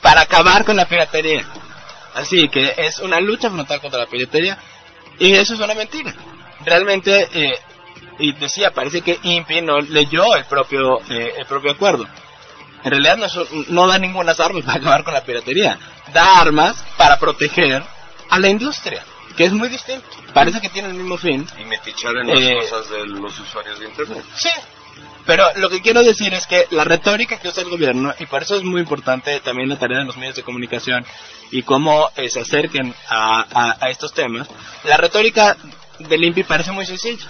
para 0.00 0.22
acabar 0.22 0.64
con 0.64 0.76
la 0.76 0.86
piratería. 0.86 1.44
Así 2.14 2.48
que 2.48 2.74
es 2.76 2.98
una 2.98 3.20
lucha 3.20 3.50
frontal 3.50 3.80
contra 3.80 4.00
la 4.00 4.06
piratería 4.06 4.58
y 5.18 5.34
eso 5.34 5.54
es 5.54 5.60
una 5.60 5.74
mentira. 5.74 6.14
Realmente, 6.64 7.28
eh, 7.32 7.58
y 8.18 8.32
decía, 8.32 8.72
parece 8.72 9.02
que 9.02 9.18
INPI 9.22 9.60
no 9.62 9.78
leyó 9.78 10.34
el 10.34 10.44
propio, 10.44 11.00
eh, 11.08 11.34
el 11.38 11.46
propio 11.46 11.72
acuerdo. 11.72 12.06
En 12.84 12.90
realidad 12.90 13.16
no, 13.16 13.26
no 13.68 13.86
da 13.86 13.98
ninguna 13.98 14.32
armas 14.32 14.64
para 14.66 14.78
acabar 14.78 15.04
con 15.04 15.14
la 15.14 15.22
piratería. 15.24 15.78
Da 16.12 16.40
armas 16.40 16.76
para 16.96 17.18
proteger 17.18 17.82
a 18.30 18.38
la 18.38 18.48
industria, 18.48 19.04
que 19.36 19.44
es 19.44 19.52
muy 19.52 19.68
distinto. 19.68 20.06
Parece 20.32 20.60
que 20.60 20.68
tiene 20.68 20.88
el 20.88 20.94
mismo 20.94 21.16
fin, 21.16 21.46
Y 21.58 21.64
metichar 21.64 22.16
en 22.16 22.28
las 22.28 22.38
Eh, 22.38 22.56
cosas 22.60 22.90
de 22.90 23.06
los 23.06 23.38
usuarios 23.38 23.78
de 23.78 23.86
Internet. 23.86 24.24
Sí, 24.36 24.50
pero 25.26 25.44
lo 25.56 25.68
que 25.68 25.82
quiero 25.82 26.02
decir 26.02 26.32
es 26.32 26.46
que 26.46 26.66
la 26.70 26.84
retórica 26.84 27.38
que 27.38 27.48
usa 27.48 27.62
el 27.62 27.68
gobierno, 27.70 28.14
y 28.18 28.26
por 28.26 28.42
eso 28.42 28.56
es 28.56 28.62
muy 28.64 28.80
importante 28.80 29.38
también 29.40 29.68
la 29.68 29.78
tarea 29.78 29.98
de 29.98 30.04
los 30.04 30.16
medios 30.16 30.36
de 30.36 30.42
comunicación 30.42 31.04
y 31.50 31.62
cómo 31.62 32.10
eh, 32.16 32.28
se 32.30 32.40
acerquen 32.40 32.94
a, 33.08 33.40
a- 33.52 33.76
a 33.80 33.90
estos 33.90 34.12
temas, 34.14 34.48
la 34.84 34.96
retórica 34.96 35.56
del 35.98 36.24
INPI 36.24 36.44
parece 36.44 36.72
muy 36.72 36.86
sencilla. 36.86 37.26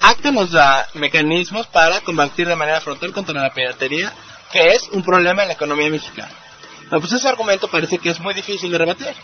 ACTA 0.00 0.30
nos 0.32 0.52
da 0.52 0.86
mecanismos 0.94 1.66
para 1.68 2.00
combatir 2.00 2.46
de 2.48 2.56
manera 2.56 2.80
frontal 2.80 3.12
contra 3.12 3.40
la 3.40 3.52
piratería, 3.52 4.12
que 4.52 4.68
es 4.70 4.88
un 4.92 5.02
problema 5.02 5.42
en 5.42 5.48
la 5.48 5.54
economía 5.54 5.90
mexicana. 5.90 6.30
Bueno, 6.88 7.00
pues 7.00 7.12
ese 7.12 7.28
argumento 7.28 7.68
parece 7.68 7.98
que 7.98 8.10
es 8.10 8.18
muy 8.20 8.32
difícil 8.34 8.70
de 8.70 8.78
rebatir. 8.78 9.14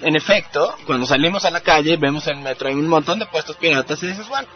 En 0.00 0.14
efecto, 0.14 0.76
cuando 0.86 1.06
salimos 1.06 1.44
a 1.44 1.50
la 1.50 1.60
calle, 1.60 1.96
vemos 1.96 2.26
en 2.28 2.36
el 2.38 2.44
metro 2.44 2.68
hay 2.68 2.74
un 2.74 2.86
montón 2.86 3.18
de 3.18 3.26
puestos 3.26 3.56
piratas 3.56 4.00
y 4.02 4.06
dices, 4.06 4.28
bueno, 4.28 4.46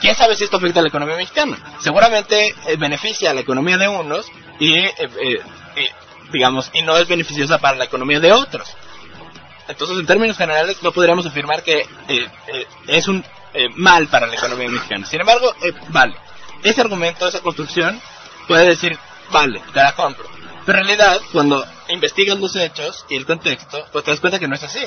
¿quién 0.00 0.14
sabe 0.14 0.36
si 0.36 0.44
esto 0.44 0.56
afecta 0.56 0.80
a 0.80 0.82
la 0.82 0.88
economía 0.88 1.16
mexicana? 1.16 1.58
Seguramente 1.80 2.54
eh, 2.66 2.76
beneficia 2.76 3.30
a 3.30 3.34
la 3.34 3.40
economía 3.40 3.76
de 3.76 3.88
unos 3.88 4.26
y, 4.58 4.74
eh, 4.74 4.94
eh, 4.98 5.90
digamos, 6.32 6.70
y 6.72 6.82
no 6.82 6.96
es 6.96 7.08
beneficiosa 7.08 7.58
para 7.58 7.76
la 7.76 7.84
economía 7.84 8.20
de 8.20 8.32
otros. 8.32 8.68
Entonces, 9.66 9.98
en 9.98 10.06
términos 10.06 10.36
generales, 10.36 10.82
no 10.82 10.92
podríamos 10.92 11.26
afirmar 11.26 11.62
que 11.62 11.86
eh, 12.08 12.26
es 12.86 13.06
un 13.08 13.24
mal 13.74 14.06
para 14.08 14.26
la 14.26 14.34
economía 14.34 14.68
mexicana. 14.68 15.04
Sin 15.04 15.20
embargo, 15.20 15.52
vale. 15.88 16.14
Ese 16.62 16.80
argumento, 16.80 17.26
esa 17.26 17.40
construcción, 17.40 18.00
puede 18.46 18.66
decir, 18.66 18.96
vale, 19.30 19.60
te 19.72 19.80
la 19.80 19.92
compro. 19.92 20.26
Pero 20.64 20.78
en 20.78 20.84
realidad, 20.84 21.20
cuando 21.32 21.64
investigas 21.88 22.38
los 22.38 22.54
hechos 22.56 23.04
y 23.08 23.16
el 23.16 23.26
contexto, 23.26 23.86
pues 23.92 24.04
te 24.04 24.10
das 24.10 24.20
cuenta 24.20 24.38
que 24.38 24.48
no 24.48 24.54
es 24.54 24.62
así. 24.62 24.84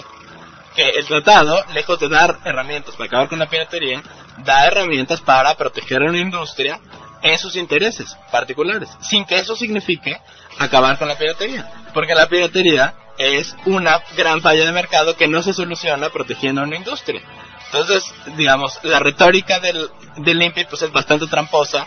Que 0.76 0.90
el 0.90 1.06
tratado, 1.06 1.64
lejos 1.74 2.00
de 2.00 2.10
dar 2.10 2.40
herramientas 2.46 2.96
para 2.96 3.08
acabar 3.08 3.30
con 3.30 3.40
la 3.40 3.50
piratería, 3.50 4.02
da 4.38 4.66
herramientas 4.66 5.22
para 5.22 5.56
proteger 5.56 6.02
a 6.02 6.10
una 6.10 6.20
industria 6.20 6.80
en 7.22 7.38
sus 7.38 7.56
intereses 7.56 8.18
particulares, 8.32 8.90
sin 9.02 9.26
que 9.26 9.38
eso 9.38 9.56
signifique 9.56 10.20
acabar 10.58 10.98
con 10.98 11.08
la 11.08 11.18
piratería. 11.18 11.70
Porque 11.94 12.16
la 12.16 12.28
piratería 12.28 12.96
es 13.18 13.56
una 13.66 14.02
gran 14.16 14.42
falla 14.42 14.66
de 14.66 14.72
mercado 14.72 15.16
que 15.16 15.28
no 15.28 15.44
se 15.44 15.54
soluciona 15.54 16.10
protegiendo 16.10 16.62
a 16.62 16.66
una 16.66 16.78
industria. 16.78 17.22
Entonces, 17.66 18.04
digamos, 18.36 18.80
la 18.84 19.00
retórica 19.00 19.60
del, 19.60 19.90
del 20.18 20.42
INPI 20.42 20.66
pues 20.66 20.82
es 20.82 20.92
bastante 20.92 21.28
tramposa. 21.28 21.86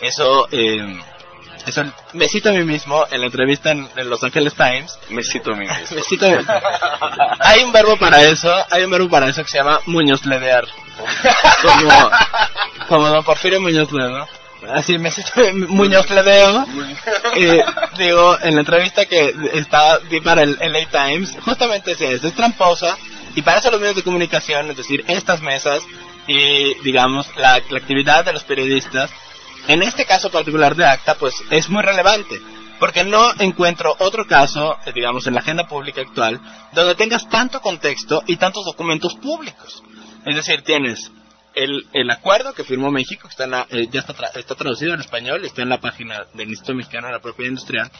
Eso, 0.00 0.48
eh, 0.52 1.00
eso 1.66 1.84
me 2.12 2.28
cito 2.28 2.50
a 2.50 2.52
mí 2.52 2.62
mismo 2.64 3.04
en 3.10 3.20
la 3.20 3.26
entrevista 3.26 3.70
en, 3.70 3.88
en 3.96 4.10
Los 4.10 4.22
Angeles 4.22 4.54
Times. 4.54 4.98
Me 5.10 5.22
cito 5.22 5.52
a 5.52 5.56
mí 5.56 5.66
mismo. 5.68 5.96
Me 5.96 6.02
cito 6.02 6.26
a 6.26 6.30
mí- 6.30 6.44
hay 7.40 7.62
un 7.64 7.72
verbo 7.72 7.96
para 7.96 8.22
eso, 8.22 8.52
hay 8.70 8.82
un 8.84 8.90
verbo 8.90 9.08
para 9.08 9.28
eso 9.28 9.42
que 9.42 9.48
se 9.50 9.58
llama 9.58 9.80
muñozledear. 9.86 10.66
Como, 11.62 12.10
como 12.88 13.08
don 13.08 13.24
Porfirio 13.24 13.60
Muñoz 13.60 13.90
Ledo. 13.92 14.26
Así 14.72 14.96
me 14.98 15.10
cito 15.10 15.30
muñozledeo. 15.68 16.64
Y 17.36 17.98
digo, 18.02 18.38
en 18.40 18.54
la 18.54 18.60
entrevista 18.60 19.04
que 19.06 19.34
estaba, 19.54 19.98
vi 20.10 20.20
para 20.20 20.42
el 20.42 20.56
LA 20.60 20.86
Times, 20.90 21.36
justamente 21.44 21.92
es 21.92 22.00
eso, 22.00 22.28
es 22.28 22.34
tramposa. 22.34 22.96
Y 23.34 23.42
para 23.42 23.58
eso 23.58 23.70
los 23.70 23.80
medios 23.80 23.96
de 23.96 24.02
comunicación, 24.04 24.70
es 24.70 24.76
decir, 24.76 25.04
estas 25.08 25.40
mesas 25.42 25.82
y, 26.26 26.74
digamos, 26.82 27.26
la, 27.36 27.60
la 27.68 27.78
actividad 27.78 28.24
de 28.24 28.32
los 28.32 28.44
periodistas, 28.44 29.10
en 29.68 29.82
este 29.82 30.04
caso 30.04 30.30
particular 30.30 30.74
de 30.74 30.84
ACTA, 30.84 31.14
pues 31.16 31.34
es 31.50 31.68
muy 31.68 31.82
relevante. 31.82 32.40
Porque 32.80 33.04
no 33.04 33.32
encuentro 33.38 33.94
otro 34.00 34.26
caso, 34.26 34.76
eh, 34.84 34.92
digamos, 34.92 35.26
en 35.26 35.34
la 35.34 35.40
agenda 35.40 35.66
pública 35.66 36.00
actual, 36.00 36.40
donde 36.72 36.96
tengas 36.96 37.28
tanto 37.28 37.60
contexto 37.60 38.22
y 38.26 38.36
tantos 38.36 38.64
documentos 38.64 39.14
públicos. 39.14 39.82
Es 40.26 40.34
decir, 40.34 40.62
tienes 40.62 41.10
el, 41.54 41.86
el 41.92 42.10
acuerdo 42.10 42.52
que 42.52 42.64
firmó 42.64 42.90
México, 42.90 43.22
que 43.28 43.30
está 43.30 43.44
en 43.44 43.50
la- 43.52 43.66
eh, 43.70 43.86
ya 43.92 44.00
está, 44.00 44.12
tra- 44.14 44.36
está 44.36 44.56
traducido 44.56 44.92
en 44.92 45.00
español, 45.00 45.44
está 45.44 45.62
en 45.62 45.68
la 45.68 45.80
página 45.80 46.26
del 46.34 46.48
Instituto 46.48 46.74
Mexicano 46.74 47.06
de 47.06 47.12
la 47.12 47.20
Propiedad 47.20 47.50
Industrial, 47.50 47.90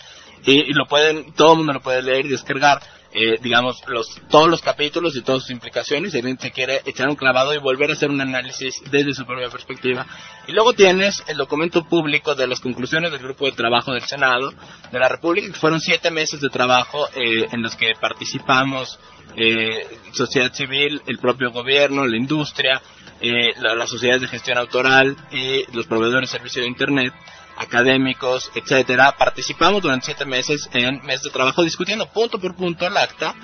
y, 0.45 0.53
y 0.71 0.73
lo 0.73 0.87
pueden, 0.87 1.33
todo 1.35 1.53
el 1.53 1.59
mundo 1.59 1.73
lo 1.75 1.81
puede 1.81 2.03
leer 2.03 2.27
y 2.27 2.31
descargar, 2.31 2.83
eh, 3.15 3.39
digamos, 3.41 3.81
los, 3.87 4.21
todos 4.29 4.49
los 4.49 4.61
capítulos 4.61 5.15
y 5.15 5.23
todas 5.23 5.43
sus 5.43 5.53
implicaciones, 5.53 6.15
alguien 6.15 6.39
se 6.39 6.51
quiere 6.51 6.81
echar 6.85 7.09
un 7.09 7.15
clavado 7.15 7.55
y 7.55 7.59
volver 7.59 7.91
a 7.91 7.93
hacer 7.93 8.11
un 8.11 8.21
análisis 8.21 8.75
desde 8.91 9.15
su 9.15 9.25
propia 9.25 9.49
perspectiva. 9.49 10.05
Y 10.49 10.53
luego 10.53 10.73
tienes 10.73 11.23
el 11.29 11.37
documento 11.37 11.85
público 11.85 12.35
de 12.35 12.49
las 12.49 12.59
conclusiones 12.59 13.13
del 13.13 13.23
grupo 13.23 13.47
de 13.47 13.53
trabajo 13.53 13.93
del 13.93 14.03
Senado 14.03 14.53
de 14.91 14.99
la 14.99 15.09
República, 15.09 15.47
que 15.47 15.59
fueron 15.59 15.81
siete 15.81 16.11
meses 16.11 16.41
de 16.41 16.49
trabajo 16.49 17.07
eh, 17.15 17.47
en 17.53 17.63
los 17.63 17.77
que 17.77 17.93
participamos 18.01 18.99
eh, 19.37 19.87
sociedad 20.13 20.53
civil, 20.53 21.03
el 21.07 21.19
propio 21.19 21.51
gobierno, 21.51 22.07
la 22.07 22.17
industria, 22.17 22.81
eh, 23.21 23.53
la- 23.61 23.75
las 23.75 23.89
sociedades 23.91 24.23
de 24.23 24.29
gestión 24.29 24.59
autoral 24.59 25.17
y 25.31 25.65
los 25.75 25.87
proveedores 25.87 26.31
de 26.31 26.37
servicio 26.39 26.63
de 26.63 26.69
Internet, 26.69 27.13
académicos, 27.57 28.51
etcétera. 28.55 29.13
Participamos 29.17 29.83
durante 29.83 30.07
siete 30.07 30.25
meses 30.25 30.69
en 30.73 31.01
meses 31.05 31.23
de 31.23 31.31
trabajo 31.31 31.63
discutiendo 31.63 32.07
punto 32.07 32.39
por 32.39 32.55
punto 32.57 32.87
el 32.87 32.97
acta 32.97 33.35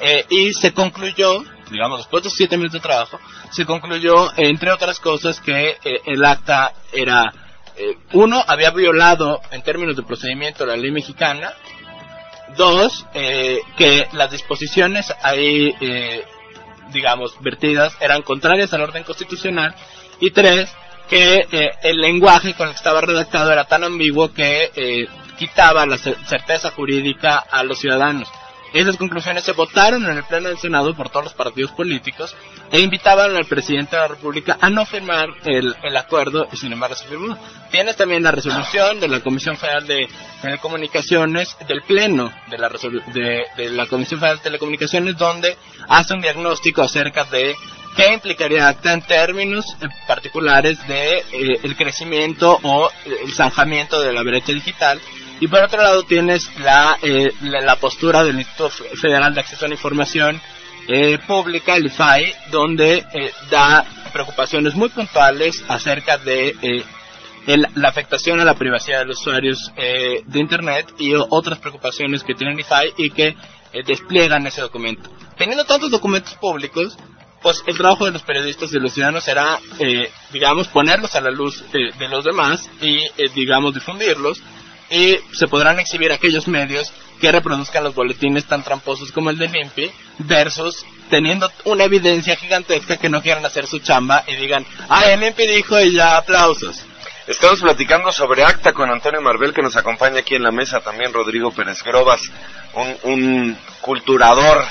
eh, 0.00 0.24
y 0.30 0.52
se 0.54 0.72
concluyó, 0.72 1.44
digamos, 1.70 1.98
después 1.98 2.24
de 2.24 2.30
siete 2.30 2.56
meses 2.56 2.72
de 2.72 2.80
trabajo, 2.80 3.20
se 3.52 3.64
concluyó, 3.66 4.30
entre 4.36 4.70
otras 4.72 4.98
cosas, 4.98 5.40
que 5.40 5.76
eh, 5.84 6.00
el 6.06 6.24
acta 6.24 6.72
era, 6.92 7.32
eh, 7.76 7.96
uno, 8.12 8.42
había 8.46 8.70
violado 8.70 9.40
en 9.50 9.62
términos 9.62 9.96
de 9.96 10.02
procedimiento 10.02 10.64
la 10.66 10.76
ley 10.76 10.90
mexicana, 10.90 11.52
Dos, 12.56 13.06
eh, 13.14 13.60
que 13.76 14.08
las 14.12 14.30
disposiciones 14.30 15.12
ahí, 15.22 15.74
eh, 15.80 16.24
digamos, 16.92 17.40
vertidas 17.40 17.96
eran 18.00 18.22
contrarias 18.22 18.72
al 18.74 18.82
orden 18.82 19.04
constitucional. 19.04 19.74
Y 20.20 20.30
tres, 20.32 20.70
que 21.08 21.46
eh, 21.50 21.70
el 21.82 22.00
lenguaje 22.00 22.54
con 22.54 22.68
el 22.68 22.74
que 22.74 22.78
estaba 22.78 23.00
redactado 23.00 23.50
era 23.52 23.64
tan 23.64 23.84
ambiguo 23.84 24.32
que 24.32 24.70
eh, 24.74 25.06
quitaba 25.38 25.86
la 25.86 25.96
cer- 25.96 26.16
certeza 26.26 26.70
jurídica 26.70 27.38
a 27.38 27.62
los 27.64 27.78
ciudadanos. 27.78 28.28
Esas 28.72 28.96
conclusiones 28.96 29.44
se 29.44 29.52
votaron 29.52 30.04
en 30.04 30.16
el 30.16 30.24
Pleno 30.24 30.48
del 30.48 30.58
Senado 30.58 30.94
por 30.94 31.10
todos 31.10 31.24
los 31.24 31.34
partidos 31.34 31.72
políticos 31.72 32.36
e 32.70 32.80
invitaban 32.80 33.34
al 33.34 33.46
presidente 33.46 33.96
de 33.96 34.02
la 34.02 34.08
República 34.08 34.58
a 34.60 34.70
no 34.70 34.86
firmar 34.86 35.28
el, 35.44 35.74
el 35.82 35.96
acuerdo 35.96 36.46
y 36.52 36.56
sin 36.56 36.72
embargo 36.72 36.94
se 36.94 37.08
firmó. 37.08 37.36
Tienes 37.70 37.96
también 37.96 38.22
la 38.22 38.30
resolución 38.30 39.00
de 39.00 39.08
la 39.08 39.20
Comisión 39.20 39.56
Federal 39.56 39.86
de 39.86 40.08
Telecomunicaciones, 40.42 41.56
del 41.66 41.82
Pleno 41.82 42.32
de 42.48 42.58
la, 42.58 42.68
de, 42.68 43.44
de 43.56 43.70
la 43.70 43.86
Comisión 43.86 44.20
Federal 44.20 44.38
de 44.38 44.44
Telecomunicaciones, 44.44 45.16
donde 45.16 45.56
hace 45.88 46.14
un 46.14 46.20
diagnóstico 46.20 46.82
acerca 46.82 47.24
de 47.24 47.56
¿Qué 47.96 48.12
implicaría 48.12 48.68
ACTA 48.68 48.92
en 48.92 49.02
términos 49.02 49.64
particulares 50.06 50.78
de 50.86 51.18
eh, 51.18 51.60
el 51.64 51.76
crecimiento 51.76 52.58
o 52.62 52.88
eh, 52.88 53.16
el 53.24 53.32
zanjamiento 53.34 54.00
de 54.00 54.12
la 54.12 54.22
brecha 54.22 54.52
digital? 54.52 55.00
Y 55.40 55.48
por 55.48 55.62
otro 55.62 55.82
lado 55.82 56.02
tienes 56.04 56.50
la, 56.58 56.98
eh, 57.02 57.32
la, 57.42 57.60
la 57.62 57.76
postura 57.76 58.22
del 58.22 58.38
Instituto 58.38 58.70
Federal 59.00 59.34
de 59.34 59.40
Acceso 59.40 59.64
a 59.64 59.68
la 59.68 59.74
Información 59.74 60.40
eh, 60.86 61.18
Pública, 61.26 61.76
el 61.76 61.86
IFAI, 61.86 62.34
donde 62.50 62.98
eh, 63.12 63.32
da 63.50 63.84
preocupaciones 64.12 64.74
muy 64.74 64.88
puntuales 64.90 65.64
acerca 65.68 66.18
de 66.18 66.48
eh, 66.60 66.84
el- 67.46 67.66
la 67.74 67.88
afectación 67.88 68.38
a 68.40 68.44
la 68.44 68.54
privacidad 68.54 68.98
de 69.00 69.06
los 69.06 69.20
usuarios 69.20 69.72
eh, 69.76 70.22
de 70.26 70.40
Internet 70.40 70.92
y 70.98 71.14
otras 71.14 71.58
preocupaciones 71.58 72.22
que 72.22 72.34
tiene 72.34 72.52
el 72.52 72.60
IFAI 72.60 72.92
y 72.98 73.10
que 73.10 73.28
eh, 73.72 73.82
despliegan 73.86 74.46
ese 74.46 74.60
documento. 74.60 75.08
Teniendo 75.38 75.64
tantos 75.64 75.90
documentos 75.90 76.34
públicos, 76.34 76.98
pues 77.40 77.62
el 77.66 77.78
trabajo 77.78 78.04
de 78.04 78.10
los 78.10 78.22
periodistas 78.22 78.68
y 78.70 78.74
de 78.74 78.80
los 78.80 78.92
ciudadanos 78.92 79.24
será, 79.24 79.58
eh, 79.78 80.10
digamos, 80.32 80.68
ponerlos 80.68 81.14
a 81.14 81.22
la 81.22 81.30
luz 81.30 81.64
eh, 81.72 81.96
de 81.98 82.08
los 82.08 82.24
demás 82.26 82.68
y, 82.82 82.98
eh, 82.98 83.30
digamos, 83.34 83.72
difundirlos. 83.72 84.42
Y 84.90 85.18
se 85.32 85.46
podrán 85.46 85.78
exhibir 85.78 86.12
aquellos 86.12 86.48
medios 86.48 86.92
que 87.20 87.30
reproduzcan 87.30 87.84
los 87.84 87.94
boletines 87.94 88.46
tan 88.46 88.64
tramposos 88.64 89.12
como 89.12 89.30
el 89.30 89.38
de 89.38 89.48
Limpi, 89.48 89.90
versus 90.18 90.84
teniendo 91.08 91.50
una 91.64 91.84
evidencia 91.84 92.36
gigantesca 92.36 92.96
que 92.96 93.08
no 93.08 93.22
quieran 93.22 93.44
hacer 93.44 93.66
su 93.66 93.78
chamba 93.78 94.24
y 94.26 94.36
digan, 94.36 94.66
ah, 94.88 95.04
el 95.10 95.20
Limpi 95.20 95.46
dijo 95.46 95.78
y 95.80 95.94
ya 95.94 96.16
aplausos. 96.16 96.84
Estamos 97.26 97.60
platicando 97.60 98.10
sobre 98.10 98.42
ACTA 98.42 98.72
con 98.72 98.90
Antonio 98.90 99.20
Marbel, 99.20 99.52
que 99.52 99.62
nos 99.62 99.76
acompaña 99.76 100.20
aquí 100.20 100.34
en 100.34 100.42
la 100.42 100.50
mesa, 100.50 100.80
también 100.80 101.12
Rodrigo 101.12 101.52
Pérez 101.52 101.82
Grobas, 101.84 102.22
un, 102.74 102.96
un 103.04 103.58
culturador 103.80 104.64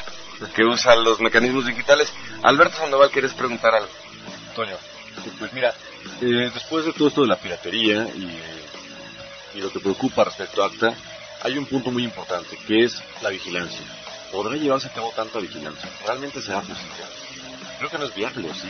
que 0.56 0.64
usa 0.64 0.96
los 0.96 1.20
mecanismos 1.20 1.66
digitales. 1.66 2.12
Alberto 2.44 2.78
Sandoval, 2.78 3.12
¿quieres 3.12 3.34
preguntar 3.34 3.76
algo? 3.76 3.90
Antonio, 4.50 4.78
pues 5.38 5.54
mira, 5.54 5.74
eh, 6.22 6.52
después 6.54 6.86
de 6.86 6.94
todo 6.94 7.08
esto 7.08 7.22
de 7.22 7.28
la 7.28 7.38
piratería 7.38 8.08
y, 8.16 8.26
eh, 8.26 8.59
y 9.54 9.60
lo 9.62 9.72
que 9.72 9.80
preocupa 9.80 10.24
respecto 10.24 10.64
a 10.64 10.68
ACTA, 10.68 10.94
hay 11.42 11.58
un 11.58 11.66
punto 11.66 11.92
muy 11.92 12.04
importante, 12.04 12.58
que 12.68 12.84
es 12.84 13.02
la 13.22 13.30
vigilancia. 13.30 13.82
¿Podrá 14.32 14.56
llevarse 14.56 14.88
a 14.88 14.94
cabo 14.94 15.12
tanta 15.16 15.40
vigilancia? 15.40 15.90
¿Realmente 16.06 16.42
será 16.42 16.62
posible? 16.62 16.80
Creo 17.78 17.90
que 17.90 17.98
no 17.98 18.06
es 18.06 18.14
viable, 18.14 18.50
¿o 18.50 18.54
sí? 18.54 18.70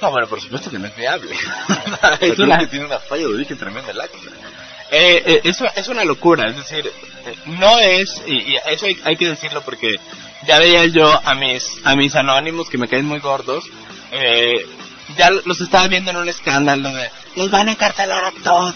No, 0.00 0.10
bueno, 0.10 0.26
por 0.28 0.40
supuesto 0.40 0.70
que 0.70 0.78
no 0.78 0.86
es 0.86 0.96
viable. 0.96 1.34
Es, 2.20 2.38
una, 2.38 2.58
que 2.58 2.66
tiene 2.68 2.86
una 2.86 2.98
falla 2.98 3.22
de 3.22 3.34
origen 3.34 3.58
tremenda 3.58 3.90
el 3.90 4.00
ACTA. 4.00 4.16
eh, 4.90 5.22
eh, 5.26 5.40
es, 5.44 5.60
es 5.60 5.88
una 5.88 6.04
locura, 6.04 6.48
es 6.48 6.56
decir, 6.56 6.86
eh, 7.26 7.34
no 7.46 7.78
es, 7.78 8.22
y, 8.26 8.52
y 8.52 8.56
eso 8.66 8.86
hay, 8.86 8.96
hay 9.04 9.16
que 9.16 9.28
decirlo 9.28 9.62
porque 9.62 9.94
ya 10.46 10.58
veía 10.58 10.86
yo 10.86 11.08
a 11.24 11.34
mis, 11.34 11.64
a 11.84 11.94
mis 11.96 12.14
anónimos 12.14 12.68
que 12.70 12.78
me 12.78 12.88
caen 12.88 13.04
muy 13.04 13.18
gordos, 13.18 13.64
eh, 14.12 14.66
ya 15.16 15.30
los 15.30 15.60
estaba 15.60 15.88
viendo 15.88 16.10
en 16.10 16.18
un 16.18 16.28
escándalo 16.28 16.92
de 16.92 17.10
los 17.36 17.50
van 17.50 17.68
a 17.68 17.72
encarcelar 17.72 18.24
a 18.24 18.32
todos 18.42 18.74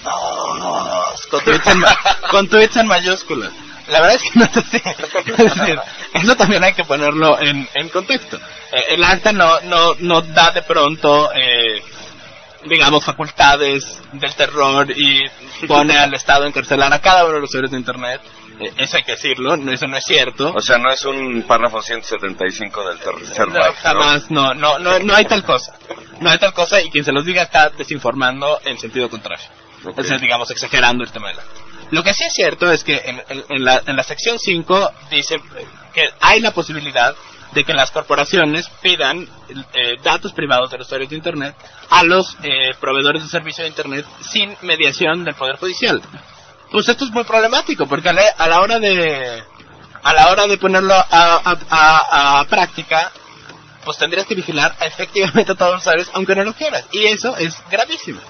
con 1.31 1.45
tweets 1.45 1.67
en, 1.67 1.85
con 2.31 2.49
tweets 2.49 2.77
en 2.77 2.87
mayúsculas. 2.87 3.51
La 3.89 4.01
verdad 4.01 4.17
es 4.17 4.31
que 4.31 4.39
no 4.39 4.45
es 4.45 4.57
así. 4.57 4.83
Es 5.27 5.37
decir, 5.37 5.81
eso 6.15 6.37
también 6.37 6.63
hay 6.63 6.73
que 6.73 6.85
ponerlo 6.85 7.39
en, 7.41 7.69
en 7.75 7.89
contexto. 7.89 8.39
Eh, 8.71 8.85
el 8.91 9.05
acta 9.05 9.33
no, 9.33 9.61
no, 9.63 9.97
no 9.99 10.23
da 10.23 10.53
de 10.53 10.63
pronto, 10.63 11.31
eh, 11.35 11.83
digamos, 12.65 13.05
facultades 13.05 14.01
del 14.13 14.35
terror 14.35 14.89
y 14.97 15.21
pone 15.67 15.99
al 15.99 16.15
Estado 16.15 16.45
a 16.45 16.49
encarcelar 16.49 16.93
a 16.93 17.01
cada 17.01 17.25
uno 17.25 17.35
de 17.35 17.41
los 17.41 17.51
usuarios 17.51 17.73
de 17.73 17.79
Internet. 17.79 18.21
Eh, 18.65 18.73
eso 18.79 18.97
hay 18.97 19.03
que 19.03 19.13
decirlo, 19.13 19.57
no, 19.57 19.73
eso 19.73 19.87
no 19.87 19.97
es 19.97 20.05
cierto. 20.05 20.53
O 20.55 20.61
sea, 20.61 20.79
no 20.79 20.91
es 20.91 21.05
un 21.05 21.43
párrafo 21.43 21.81
175 21.83 22.89
del 22.89 22.99
tercer 22.99 23.49
No, 23.49 23.61
jamás, 23.83 24.31
no, 24.31 24.55
no, 24.55 24.79
no, 24.79 24.99
no 24.99 25.15
hay 25.15 25.25
tal 25.25 25.43
cosa. 25.45 25.75
No 26.21 26.31
hay 26.31 26.39
tal 26.39 26.53
cosa 26.53 26.81
y 26.81 26.91
quien 26.91 27.05
se 27.05 27.13
los 27.13 27.25
diga 27.25 27.43
está 27.43 27.71
desinformando 27.71 28.61
en 28.65 28.79
sentido 28.79 29.09
contrario. 29.11 29.45
Ok. 29.85 29.91
Es 29.99 30.05
decir, 30.07 30.21
digamos, 30.21 30.51
exagerando 30.51 31.03
el 31.05 31.11
tema 31.11 31.29
de 31.29 31.35
la... 31.35 31.43
Lo 31.91 32.03
que 32.03 32.15
sí 32.15 32.25
es 32.25 32.33
cierto 32.35 32.71
es 32.71 32.85
que 32.85 33.03
en, 33.05 33.23
en- 33.29 33.45
en 33.49 33.65
la, 33.65 33.83
en 33.87 33.97
la 33.97 34.03
sección 34.03 34.39
5 34.39 34.93
dice 35.11 35.41
que 35.93 36.09
hay 36.21 36.41
la 36.41 36.53
posibilidad 36.53 37.15
de 37.53 37.65
que 37.65 37.75
las 37.75 37.91
corporaciones 37.91 38.67
pidan 38.81 39.29
eh, 39.75 39.97
datos 40.03 40.33
privados 40.33 40.71
de 40.71 40.79
los 40.79 40.87
usuarios 40.87 41.11
de 41.11 41.17
Internet 41.17 41.55
a 41.91 42.03
los 42.03 42.35
eh, 42.43 42.71
proveedores 42.81 43.23
de 43.25 43.29
servicio 43.29 43.63
de 43.65 43.69
Internet 43.69 44.07
sin 44.23 44.57
mediación 44.63 45.23
del 45.25 45.35
Poder 45.35 45.57
Judicial. 45.57 46.01
Pues 46.73 46.89
esto 46.89 47.05
es 47.05 47.11
muy 47.11 47.25
problemático 47.25 47.87
porque 47.87 48.09
a 48.09 48.13
la, 48.15 48.23
a 48.39 48.49
la 48.49 48.61
hora 48.61 48.79
de 48.79 49.43
a 50.03 50.13
la 50.15 50.29
hora 50.31 50.47
de 50.49 50.59
ponerlo 50.59 50.95
a, 50.95 51.05
a- 51.11 51.59
a- 51.71 52.41
a 52.41 52.45
práctica 52.47 53.13
pues 53.85 53.99
tendrías 53.99 54.27
que 54.27 54.35
vigilar 54.35 54.75
efectivamente 54.81 55.53
a 55.53 55.55
todos 55.55 55.73
los 55.75 55.81
usuarios 55.83 56.11
aunque 56.15 56.35
no 56.35 56.45
lo 56.45 56.55
quieras 56.55 56.85
y 56.93 57.07
eso 57.07 57.37
es 57.37 57.55
gravísimo. 57.71 58.21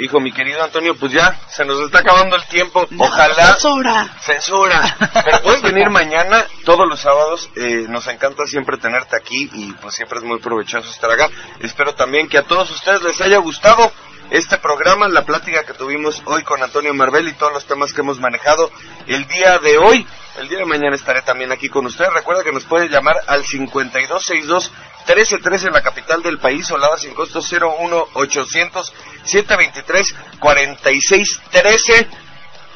Hijo, 0.00 0.20
mi 0.20 0.30
querido 0.30 0.62
Antonio, 0.62 0.94
pues 0.94 1.10
ya, 1.10 1.36
se 1.48 1.64
nos 1.64 1.80
está 1.80 1.98
acabando 1.98 2.36
el 2.36 2.44
tiempo. 2.44 2.86
Ojalá... 2.98 3.34
¡Censura! 3.34 4.08
Censura. 4.20 4.96
Pero 5.24 5.40
puedes 5.42 5.60
venir 5.60 5.90
mañana, 5.90 6.44
todos 6.64 6.86
los 6.88 7.00
sábados. 7.00 7.50
eh, 7.56 7.84
nos 7.88 8.06
encanta 8.06 8.44
siempre 8.46 8.76
tenerte 8.78 9.16
aquí 9.16 9.50
y 9.54 9.72
pues 9.72 9.96
siempre 9.96 10.18
es 10.20 10.24
muy 10.24 10.38
provechoso 10.38 10.88
estar 10.88 11.10
acá. 11.10 11.28
Espero 11.58 11.96
también 11.96 12.28
que 12.28 12.38
a 12.38 12.44
todos 12.44 12.70
ustedes 12.70 13.02
les 13.02 13.20
haya 13.20 13.38
gustado 13.38 13.90
este 14.30 14.58
programa, 14.58 15.08
la 15.08 15.24
plática 15.24 15.64
que 15.64 15.72
tuvimos 15.72 16.22
hoy 16.26 16.42
con 16.42 16.62
Antonio 16.62 16.92
Marbel 16.92 17.28
y 17.28 17.32
todos 17.32 17.52
los 17.52 17.66
temas 17.66 17.92
que 17.92 18.02
hemos 18.02 18.20
manejado 18.20 18.70
el 19.06 19.26
día 19.26 19.58
de 19.58 19.78
hoy. 19.78 20.06
El 20.38 20.48
día 20.48 20.58
de 20.58 20.66
mañana 20.66 20.94
estaré 20.94 21.22
también 21.22 21.50
aquí 21.50 21.68
con 21.68 21.86
ustedes. 21.86 22.12
Recuerda 22.12 22.44
que 22.44 22.52
nos 22.52 22.64
puede 22.64 22.88
llamar 22.88 23.16
al 23.26 23.44
5262 23.44 24.70
1313 25.06 25.68
en 25.68 25.72
la 25.72 25.82
capital 25.82 26.22
del 26.22 26.38
país 26.38 26.70
o 26.70 26.78
lada 26.78 26.98
sin 26.98 27.14
costo 27.14 27.40
01 27.40 28.08
800 28.12 28.92
723 29.24 30.14
4613. 30.38 32.08